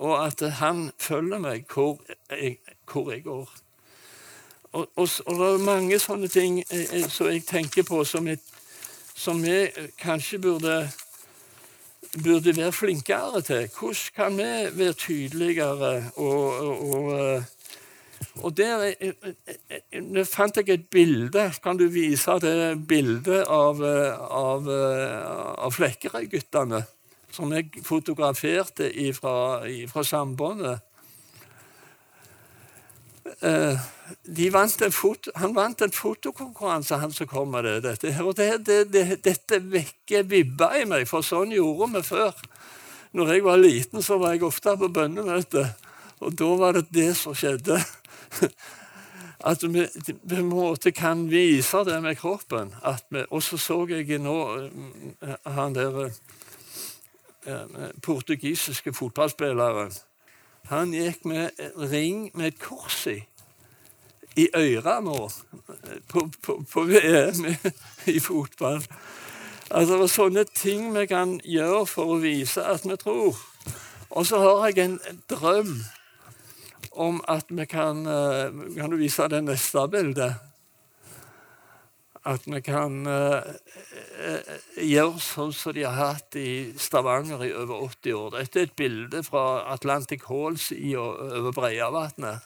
og 0.00 0.26
at 0.26 0.40
han 0.60 0.90
følger 0.98 1.38
meg 1.42 1.66
hvor 1.68 1.98
jeg, 2.30 2.56
hvor 2.86 3.10
jeg 3.12 3.24
går. 3.24 3.50
og, 4.72 4.88
og, 4.96 5.08
og, 5.26 5.34
det 5.38 5.48
er 5.50 5.64
mange 5.64 5.98
sånne 5.98 6.28
ting 6.28 6.62
eh, 6.70 7.10
som 7.10 7.26
jeg 7.26 7.42
tenker 7.44 7.82
på 7.82 8.04
som, 8.04 8.26
jeg, 8.30 8.38
som 9.14 9.42
vi 9.42 9.68
kanskje 9.98 10.38
burde, 10.38 10.90
burde 12.24 12.56
være 12.56 12.72
flinkere 12.72 13.42
til. 13.42 13.68
Hvordan 13.78 14.14
kan 14.16 14.38
vi 14.38 14.50
være 14.78 14.92
tydeligere 14.92 16.10
og, 16.16 16.60
og 16.94 17.44
og 18.44 18.56
der 18.56 18.82
jeg, 18.84 20.26
fant 20.28 20.56
jeg 20.56 20.68
et 20.68 20.86
bilde. 20.92 21.46
Kan 21.62 21.78
du 21.80 21.86
vise 21.92 22.36
det 22.42 22.86
bildet 22.88 23.44
av, 23.48 23.80
av, 23.82 24.68
av 25.58 25.74
Flekkerøy-guttene? 25.74 26.84
Som 27.30 27.52
jeg 27.54 27.84
fotograferte 27.86 28.90
fra 29.16 30.04
Sambandet. 30.06 30.84
Eh, 33.40 33.78
vant 34.52 34.82
foto, 34.92 35.32
han 35.34 35.54
vant 35.56 35.80
en 35.80 35.92
fotokonkurranse, 35.92 36.98
han 37.00 37.12
som 37.12 37.26
kom 37.26 37.50
med 37.54 37.64
det. 37.64 37.76
Dette, 37.86 38.12
og 38.22 38.36
det, 38.36 38.66
det, 38.66 38.80
det, 38.92 39.04
dette 39.24 39.60
vekker 39.64 40.26
vibber 40.28 40.76
i 40.80 40.84
meg, 40.88 41.06
for 41.08 41.24
sånn 41.24 41.54
gjorde 41.56 41.88
vi 41.94 42.02
før. 42.04 42.42
Når 43.16 43.32
jeg 43.32 43.44
var 43.46 43.62
liten, 43.62 44.02
så 44.04 44.18
var 44.20 44.36
jeg 44.36 44.44
ofte 44.46 44.76
på 44.78 44.90
bønnemøte, 44.92 45.64
og 46.20 46.36
da 46.36 46.50
var 46.60 46.76
det 46.76 46.84
det 46.94 47.08
som 47.18 47.34
skjedde. 47.34 47.80
At 49.50 49.62
vi 49.64 49.86
på 49.88 50.36
en 50.36 50.50
måte 50.50 50.92
kan 50.92 51.24
vise 51.30 51.80
det 51.88 51.96
med 52.04 52.18
kroppen. 52.20 52.74
og 53.30 53.42
så 53.42 53.56
så 53.56 53.86
jeg 53.88 54.18
nå 54.20 54.36
eh, 55.22 55.34
han 55.46 55.74
der 55.74 56.10
eh, 57.46 57.88
portugisiske 58.02 58.92
fotballspilleren. 58.92 59.96
Han 60.70 60.94
gikk 60.94 61.24
med 61.26 61.58
ring 61.90 62.30
med 62.34 62.52
et 62.52 62.62
kors 62.62 63.04
i 63.10 63.20
i 64.38 64.46
øra 64.54 65.00
nå 65.02 65.28
på, 66.08 66.28
på, 66.42 66.54
på 66.72 66.84
VM 66.86 67.46
i 68.06 68.20
fotball. 68.22 68.82
Altså, 69.70 69.96
det 69.96 70.04
er 70.04 70.12
sånne 70.12 70.44
ting 70.54 70.90
vi 70.94 71.06
kan 71.10 71.38
gjøre 71.46 71.86
for 71.90 72.14
å 72.14 72.20
vise 72.22 72.62
at 72.62 72.86
vi 72.86 72.98
tror. 72.98 73.38
Og 74.10 74.26
så 74.26 74.40
har 74.42 74.70
jeg 74.70 74.84
en 74.84 75.18
drøm 75.30 75.74
om 76.90 77.20
at 77.30 77.50
vi 77.54 77.66
kan 77.70 78.02
eh, 78.10 78.56
Kan 78.74 78.90
du 78.90 78.96
vise 78.98 79.28
det 79.30 79.44
neste 79.46 79.84
bildet? 79.90 80.49
At 82.24 82.44
vi 82.44 82.60
kan 82.60 83.06
uh, 83.08 83.40
gjøre 84.76 85.22
sånn 85.24 85.54
som 85.56 85.72
de 85.72 85.86
har 85.86 85.96
hatt 85.96 86.36
i 86.36 86.72
Stavanger 86.76 87.46
i 87.46 87.52
over 87.56 87.86
80 87.86 88.16
år. 88.18 88.34
Dette 88.34 88.60
er 88.60 88.68
et 88.68 88.76
bilde 88.76 89.22
fra 89.24 89.64
Atlantic 89.72 90.26
i 90.76 90.94
og 91.00 91.16
over 91.16 91.52
Breiavatnet. 91.56 92.44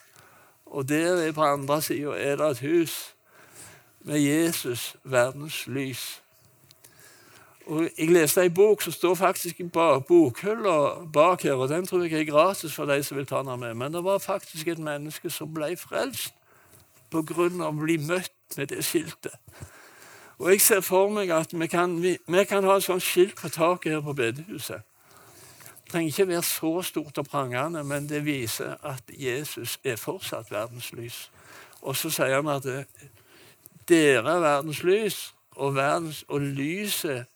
Og 0.66 0.88
der 0.88 1.32
på 1.32 1.42
andre 1.42 1.82
sida 1.82 2.14
er 2.18 2.36
det 2.36 2.50
et 2.50 2.62
hus 2.62 3.14
med 4.04 4.18
Jesus, 4.18 4.96
verdens 5.04 5.66
lys. 5.66 6.20
Og 7.66 7.88
Jeg 7.98 8.10
leste 8.12 8.42
ei 8.42 8.50
bok 8.52 8.82
som 8.82 8.92
står 8.92 9.14
faktisk 9.14 9.60
i 9.60 9.68
bokhylla 9.72 11.04
bak 11.12 11.42
her, 11.42 11.54
og 11.54 11.68
den 11.68 11.86
tror 11.86 12.02
jeg 12.04 12.12
er 12.20 12.32
gratis 12.32 12.74
for 12.74 12.84
de 12.84 13.02
som 13.02 13.16
vil 13.16 13.26
ta 13.26 13.42
den 13.42 13.60
med. 13.60 13.74
Men 13.74 13.92
det 13.92 14.04
var 14.04 14.18
faktisk 14.18 14.68
et 14.68 14.78
menneske 14.78 15.30
som 15.30 15.54
ble 15.54 15.76
frelst 15.76 16.34
av 17.14 17.30
å 17.30 17.70
bli 17.78 17.96
møtt 18.02 18.33
med 18.56 18.66
det 18.66 18.84
skiltet. 18.84 19.34
Og 20.38 20.50
jeg 20.50 20.60
ser 20.60 20.80
for 20.80 21.08
meg 21.08 21.30
at 21.30 21.52
vi 21.60 21.66
kan, 21.66 22.02
vi, 22.02 22.16
vi 22.26 22.44
kan 22.44 22.64
ha 22.64 22.76
et 22.76 22.86
sånt 22.86 23.02
skilt 23.02 23.36
på 23.38 23.48
taket 23.48 23.92
her 23.92 24.02
på 24.02 24.12
bedehuset. 24.12 24.82
Det 25.84 25.92
trenger 25.92 26.10
ikke 26.10 26.28
være 26.28 26.42
så 26.42 26.82
stort 26.82 27.18
og 27.18 27.26
prangende, 27.26 27.84
men 27.84 28.08
det 28.08 28.24
viser 28.24 28.74
at 28.82 29.02
Jesus 29.08 29.78
er 29.84 29.96
fortsatt 29.96 30.50
verdens 30.50 30.92
lys. 30.92 31.30
Og 31.82 31.96
så 31.96 32.10
sier 32.10 32.34
han 32.40 32.48
at 32.48 32.66
dere 33.88 34.36
er 34.36 34.40
verdens 34.40 34.82
lys, 34.82 35.34
og, 35.54 35.74
verdens, 35.74 36.24
og 36.28 36.40
lyset 36.40 37.26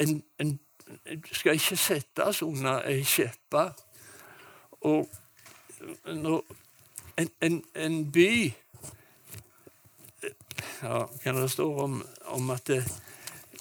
en, 0.00 0.22
en 0.38 0.58
skal 1.32 1.52
ikke 1.52 1.76
settes 1.76 2.42
under 2.42 2.82
ei 2.88 3.04
skjeppe. 3.04 3.68
Og 4.80 5.08
når 6.06 6.44
en, 7.40 7.62
en, 7.76 8.12
by 8.12 8.52
ja, 10.82 11.32
Det 11.32 11.50
står 11.50 11.82
om, 11.82 12.02
om 12.26 12.50
at 12.50 12.66
det, 12.66 12.84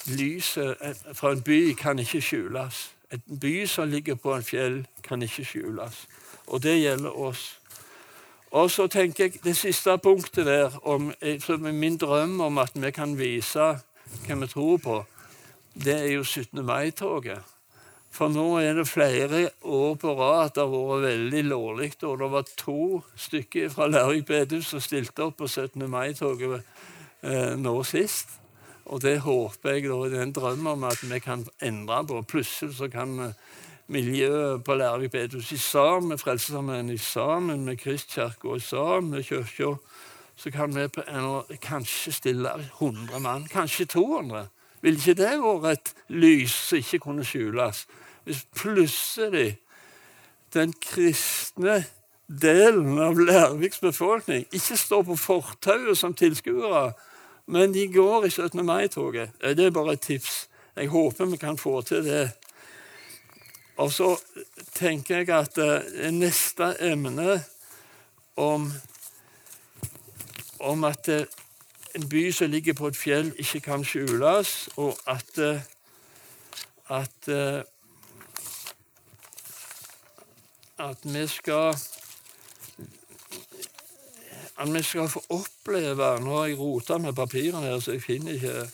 lyset 0.08 0.76
fra 1.14 1.32
en 1.32 1.42
by 1.42 1.74
kan 1.78 2.00
ikke 2.00 2.22
skjules. 2.22 2.92
En 3.12 3.40
by 3.42 3.66
som 3.66 3.90
ligger 3.90 4.16
på 4.16 4.36
en 4.36 4.44
fjell, 4.44 4.88
kan 5.04 5.22
ikke 5.22 5.46
skjules. 5.46 6.08
Og 6.48 6.64
det 6.64 6.80
gjelder 6.82 7.20
oss. 7.20 7.58
Og 8.52 8.72
så 8.72 8.88
tenker 8.88 9.24
jeg 9.24 9.44
det 9.44 9.56
siste 9.58 9.98
punktet 9.98 10.46
der, 10.46 10.72
om, 10.84 11.14
er 11.22 11.72
min 11.72 11.98
drøm 11.98 12.42
om 12.42 12.58
at 12.58 12.72
vi 12.76 12.92
kan 12.92 13.18
vise 13.20 13.72
hva 14.28 14.36
vi 14.36 14.48
tror 14.48 14.78
på 14.78 15.06
det 15.74 15.96
er 15.96 16.12
jo 16.14 16.24
17. 16.24 16.66
mai-toget. 16.66 17.40
For 18.12 18.28
nå 18.28 18.58
er 18.60 18.74
det 18.76 18.90
flere 18.92 19.50
år 19.64 19.94
på 19.96 20.14
rad 20.20 20.50
at 20.50 20.56
det 20.58 20.66
har 20.68 20.88
vært 20.90 21.06
veldig 21.06 21.44
lovlig. 21.48 21.92
Og 22.04 22.18
det 22.20 22.32
var 22.32 22.50
to 22.60 22.82
stykker 23.16 23.70
fra 23.72 23.88
Lærvik 23.88 24.26
bedehus 24.28 24.74
som 24.74 24.84
stilte 24.84 25.24
opp 25.24 25.38
på 25.40 25.48
17. 25.48 25.88
mai-toget 25.90 26.60
eh, 27.24 27.56
nå 27.58 27.84
sist. 27.84 28.38
Og 28.86 29.02
det 29.02 29.20
håper 29.24 29.78
jeg 29.78 29.88
da, 29.88 29.98
det 30.10 30.20
er 30.20 30.28
en 30.28 30.36
drøm 30.36 30.68
om 30.68 30.84
at 30.90 31.04
vi 31.06 31.20
kan 31.20 31.46
endre 31.62 32.04
på. 32.08 32.22
Plutselig 32.22 32.76
så 32.78 32.90
kan 32.92 33.34
miljøet 33.92 34.64
på 34.64 34.76
Lærvik 34.76 35.12
bedehus 35.12 35.54
sammen 35.62 36.10
med 36.10 36.18
Frelsesarmeen, 36.18 36.98
sammen 36.98 37.66
med 37.66 37.78
Kristkirka 37.78 38.60
sammen 38.60 39.12
med 39.12 39.24
Kirka, 39.24 39.76
så 40.36 40.52
kan 40.52 40.76
vi 40.76 40.88
kanskje 41.62 42.12
stille 42.12 42.50
100 42.80 43.20
mann, 43.20 43.48
kanskje 43.52 43.86
200 43.86 44.48
ville 44.82 44.98
ikke 44.98 45.14
det 45.14 45.34
vært 45.42 45.74
et 45.78 45.94
lys 46.10 46.54
som 46.54 46.82
ikke 46.82 47.00
kunne 47.06 47.26
skjules? 47.26 47.86
Hvis 48.26 48.46
plutselig 48.58 49.60
den 50.54 50.74
kristne 50.82 51.84
delen 52.28 53.00
av 53.02 53.20
Lærviks 53.20 53.82
befolkning 53.84 54.48
ikke 54.52 54.78
står 54.78 55.06
på 55.10 55.18
fortauet 55.20 55.98
som 55.98 56.16
tilskuere, 56.18 56.92
men 57.46 57.74
de 57.74 57.88
går 57.94 58.26
i 58.26 58.30
17. 58.30 58.66
mai-toget. 58.66 59.30
Det 59.42 59.66
er 59.66 59.74
bare 59.76 59.94
et 59.94 60.02
tips. 60.02 60.48
Jeg 60.76 60.88
håper 60.88 61.26
vi 61.26 61.38
kan 61.38 61.58
få 61.58 61.82
til 61.82 62.06
det. 62.06 62.32
Og 63.78 63.92
så 63.92 64.16
tenker 64.76 65.18
jeg 65.18 65.30
at 65.30 65.58
uh, 65.58 66.12
neste 66.14 66.76
emne 66.80 67.44
om, 68.38 68.72
om 70.60 70.84
at 70.84 71.10
uh, 71.10 71.24
en 71.96 72.10
by 72.10 72.32
som 72.32 72.52
ligger 72.52 72.74
på 72.74 72.88
et 72.88 72.98
fjell, 72.98 73.34
ikke 73.38 73.60
kan 73.60 73.84
skjules, 73.84 74.70
og 74.78 74.98
at, 75.08 75.38
eh, 75.38 75.62
at, 76.90 77.28
eh, 77.28 77.64
at 80.80 80.98
vi 81.04 81.28
skal 81.28 81.76
at 84.62 84.74
vi 84.74 84.82
skal 84.84 85.10
få 85.10 85.24
oppleve 85.30 86.20
Nå 86.22 86.38
har 86.38 86.46
jeg 86.46 86.60
rota 86.60 86.98
med 86.98 87.14
papirene 87.14 87.66
her, 87.66 87.80
så 87.80 87.96
jeg 87.96 88.04
finner 88.04 88.38
ikke, 88.38 88.70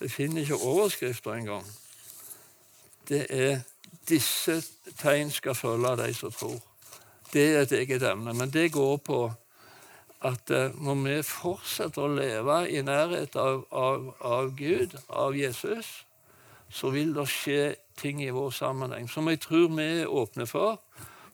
jeg 0.00 0.10
finner 0.10 0.42
ikke 0.42 0.56
overskrifter 0.56 1.32
engang. 1.32 1.66
Det 3.08 3.26
er 3.30 3.60
'Disse 4.08 4.62
tegn 4.98 5.30
skal 5.30 5.54
følge 5.54 5.96
de 5.96 6.14
som 6.14 6.32
tror'. 6.32 6.60
Det 7.32 7.56
er 7.56 7.60
et 7.60 7.72
eget 7.72 8.02
emne, 8.02 8.34
men 8.34 8.50
det 8.50 8.72
går 8.72 8.96
på 8.96 9.32
at 10.22 10.50
eh, 10.50 10.82
når 10.84 10.94
vi 10.94 11.22
fortsetter 11.22 12.02
å 12.02 12.14
leve 12.14 12.58
i 12.70 12.82
nærhet 12.82 13.36
av, 13.36 13.64
av, 13.72 14.14
av, 14.20 14.52
Gud, 14.56 14.96
av 15.08 15.36
Jesus, 15.36 16.06
så 16.70 16.90
vil 16.90 17.12
det 17.14 17.26
skje 17.28 17.74
ting 18.00 18.22
i 18.24 18.32
vår 18.34 18.50
sammenheng 18.50 19.08
som 19.10 19.28
jeg 19.28 19.42
tror 19.44 19.68
vi 19.76 19.88
er 20.00 20.10
åpne 20.10 20.46
for. 20.46 20.80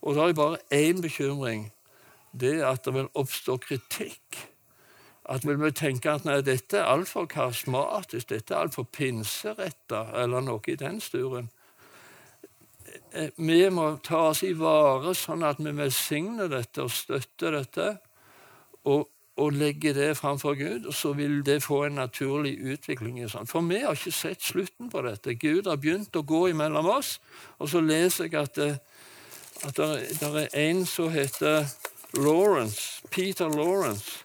Og 0.03 0.15
da 0.15 0.21
har 0.21 0.33
jeg 0.33 0.41
bare 0.41 0.59
én 0.75 1.03
bekymring. 1.03 1.71
Det 2.33 2.61
at 2.63 2.85
det 2.85 2.95
vil 2.95 3.11
oppstå 3.15 3.57
kritikk. 3.65 4.39
At 5.31 5.47
vi 5.47 5.55
vil 5.55 5.73
tenke 5.77 6.11
at 6.11 6.25
nei, 6.27 6.41
dette 6.43 6.81
er 6.81 6.91
altfor 6.91 7.29
karismatisk, 7.31 8.31
dette 8.33 8.55
er 8.55 8.65
altfor 8.67 8.89
pinseretta, 8.91 10.09
eller 10.23 10.43
noe 10.43 10.63
i 10.67 10.79
den 10.79 11.01
sturen. 11.03 11.51
Eh, 13.13 13.31
vi 13.37 13.63
må 13.71 13.93
ta 14.03 14.29
oss 14.31 14.43
i 14.47 14.53
vare 14.59 15.15
sånn 15.15 15.45
at 15.47 15.61
vi 15.63 15.73
velsigner 15.77 16.51
dette 16.51 16.83
og 16.83 16.93
støtter 16.95 17.55
dette 17.59 17.89
og, 18.89 19.07
og 19.41 19.53
legge 19.55 19.93
det 19.95 20.17
framfor 20.19 20.57
Gud, 20.59 20.89
og 20.91 20.95
så 20.95 21.13
vil 21.19 21.41
det 21.47 21.61
få 21.63 21.85
en 21.87 22.01
naturlig 22.01 22.57
utvikling. 22.59 23.21
For 23.47 23.67
vi 23.67 23.83
har 23.85 23.99
ikke 23.99 24.15
sett 24.15 24.43
slutten 24.43 24.91
på 24.91 25.05
dette. 25.07 25.37
Gud 25.39 25.71
har 25.71 25.79
begynt 25.83 26.17
å 26.17 26.27
gå 26.27 26.49
imellom 26.51 26.91
oss. 26.91 27.19
Og 27.59 27.71
så 27.71 27.83
leser 27.85 28.27
jeg 28.27 28.41
at 28.41 28.59
det, 28.59 28.73
at 29.67 29.77
det 29.77 30.31
er 30.33 30.59
en 30.71 30.85
som 30.89 31.11
heter 31.13 31.69
Lawrence, 32.15 33.03
Peter 33.11 33.49
Lawrence, 33.49 34.25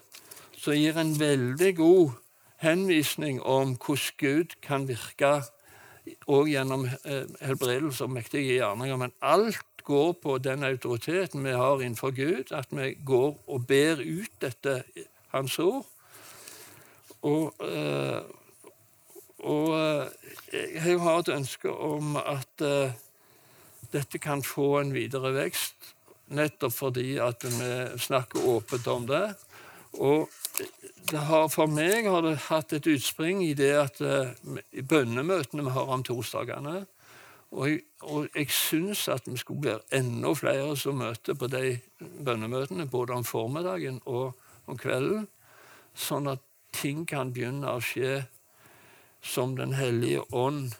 som 0.58 0.74
gir 0.74 0.96
en 0.98 1.14
veldig 1.20 1.76
god 1.76 2.16
henvisning 2.58 3.42
om 3.42 3.76
hvordan 3.76 4.16
Gud 4.18 4.56
kan 4.62 4.88
virke 4.88 5.42
òg 6.26 6.50
gjennom 6.50 6.86
eh, 6.86 7.26
helbredelse 7.46 8.06
og 8.06 8.14
mektige 8.16 8.58
gjerninger. 8.58 8.98
Men 8.98 9.14
alt 9.22 9.84
går 9.86 10.16
på 10.22 10.38
den 10.42 10.64
autoriteten 10.66 11.44
vi 11.46 11.54
har 11.54 11.82
innenfor 11.82 12.10
Gud, 12.16 12.50
at 12.50 12.74
vi 12.74 12.96
går 13.06 13.36
og 13.46 13.66
ber 13.66 14.02
ut 14.02 14.34
dette. 14.42 14.82
Hans 15.30 15.58
ord. 15.58 15.86
Og, 17.22 17.54
eh, 17.60 18.22
og 19.38 19.74
eh, 19.78 20.70
jeg 20.74 21.00
har 21.02 21.18
et 21.18 21.34
ønske 21.34 21.70
om 21.70 22.16
at 22.16 22.62
dette 23.92 24.18
kan 24.18 24.42
få 24.42 24.78
en 24.80 24.94
videre 24.94 25.34
vekst, 25.34 25.95
nettopp 26.34 26.74
fordi 26.74 27.16
at 27.22 27.44
vi 27.44 27.70
snakker 28.02 28.48
åpent 28.48 28.86
om 28.90 29.06
det. 29.06 29.24
Og 29.96 30.26
det 31.10 31.22
har, 31.28 31.46
for 31.52 31.70
meg 31.70 32.08
har 32.10 32.24
det 32.26 32.34
hatt 32.48 32.74
et 32.76 32.88
utspring 32.90 33.44
i 33.44 33.54
det 33.56 33.72
at 33.78 34.02
i 34.02 34.82
bønnemøtene 34.82 35.64
vi 35.68 35.74
har 35.76 35.94
om 35.94 36.04
torsdagene 36.04 36.82
og 37.54 37.68
jeg, 37.70 37.82
og 38.02 38.26
jeg 38.34 38.50
syns 38.50 39.06
at 39.08 39.28
vi 39.28 39.36
skulle 39.38 39.70
være 39.70 39.98
enda 40.00 40.32
flere 40.34 40.74
som 40.76 40.98
møter 40.98 41.36
på 41.38 41.48
de 41.50 41.78
bønnemøtene, 41.98 42.88
både 42.90 43.14
om 43.14 43.24
formiddagen 43.24 44.00
og 44.04 44.34
om 44.66 44.78
kvelden, 44.78 45.28
sånn 45.94 46.28
at 46.28 46.42
ting 46.76 47.06
kan 47.08 47.32
begynne 47.32 47.76
å 47.76 47.82
skje 47.82 48.24
som 49.26 49.56
Den 49.56 49.72
hellige 49.74 50.22
ånd 50.30 50.76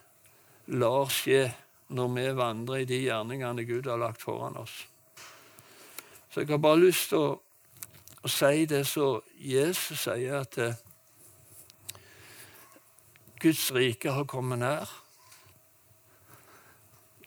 lar 0.70 1.08
skje 1.10 1.48
når 1.88 2.12
vi 2.14 2.26
vandrer 2.38 2.82
i 2.82 2.86
de 2.86 2.98
gjerningene 3.06 3.64
Gud 3.66 3.88
har 3.90 3.98
lagt 3.98 4.22
foran 4.22 4.58
oss. 4.60 4.84
Så 6.36 6.40
jeg 6.40 6.48
har 6.48 6.58
bare 6.60 6.80
lyst 6.80 7.08
til 7.08 7.22
å, 7.24 7.28
å 8.20 8.28
si 8.28 8.66
det 8.68 8.82
som 8.84 9.22
Jesus 9.40 10.02
sier, 10.02 10.42
at 10.42 10.58
eh, 10.60 10.74
Guds 13.40 13.70
rike 13.72 14.12
har 14.12 14.28
kommet 14.28 14.60
nær. 14.60 14.92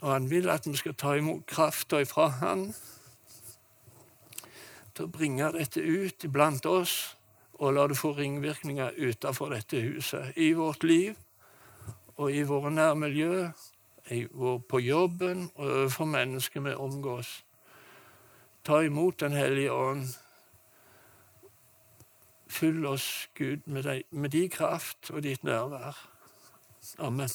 Og 0.04 0.12
han 0.12 0.30
vil 0.30 0.52
at 0.54 0.70
vi 0.70 0.76
skal 0.78 0.94
ta 0.94 1.16
imot 1.18 1.42
krafta 1.50 2.04
ifra 2.06 2.28
han 2.38 2.68
til 4.94 5.08
å 5.08 5.14
bringe 5.18 5.50
dette 5.58 5.82
ut 5.82 6.30
iblant 6.30 6.70
oss 6.70 6.96
og 7.58 7.80
la 7.80 7.90
det 7.90 7.98
få 7.98 8.14
ringvirkninger 8.22 8.94
utenfor 8.94 9.58
dette 9.58 9.82
huset. 9.90 10.38
I 10.38 10.54
vårt 10.54 10.86
liv 10.86 11.18
og 12.22 12.30
i 12.30 12.46
våre 12.46 12.70
nærmiljø, 12.78 13.50
på 14.70 14.86
jobben 14.86 15.48
og 15.56 15.66
overfor 15.66 16.14
mennesker 16.14 16.70
vi 16.70 16.78
omgås. 16.78 17.40
Ta 18.64 18.82
imot 18.84 19.20
Den 19.20 19.32
hellige 19.32 19.74
ånd. 19.74 20.08
Fyll 22.50 22.86
oss, 22.86 23.30
Gud, 23.36 23.58
med, 23.66 23.84
deg, 23.84 24.04
med 24.12 24.30
din 24.30 24.50
kraft 24.50 25.12
og 25.14 25.24
ditt 25.24 25.44
nærvær. 25.44 25.98
Amen. 26.98 27.30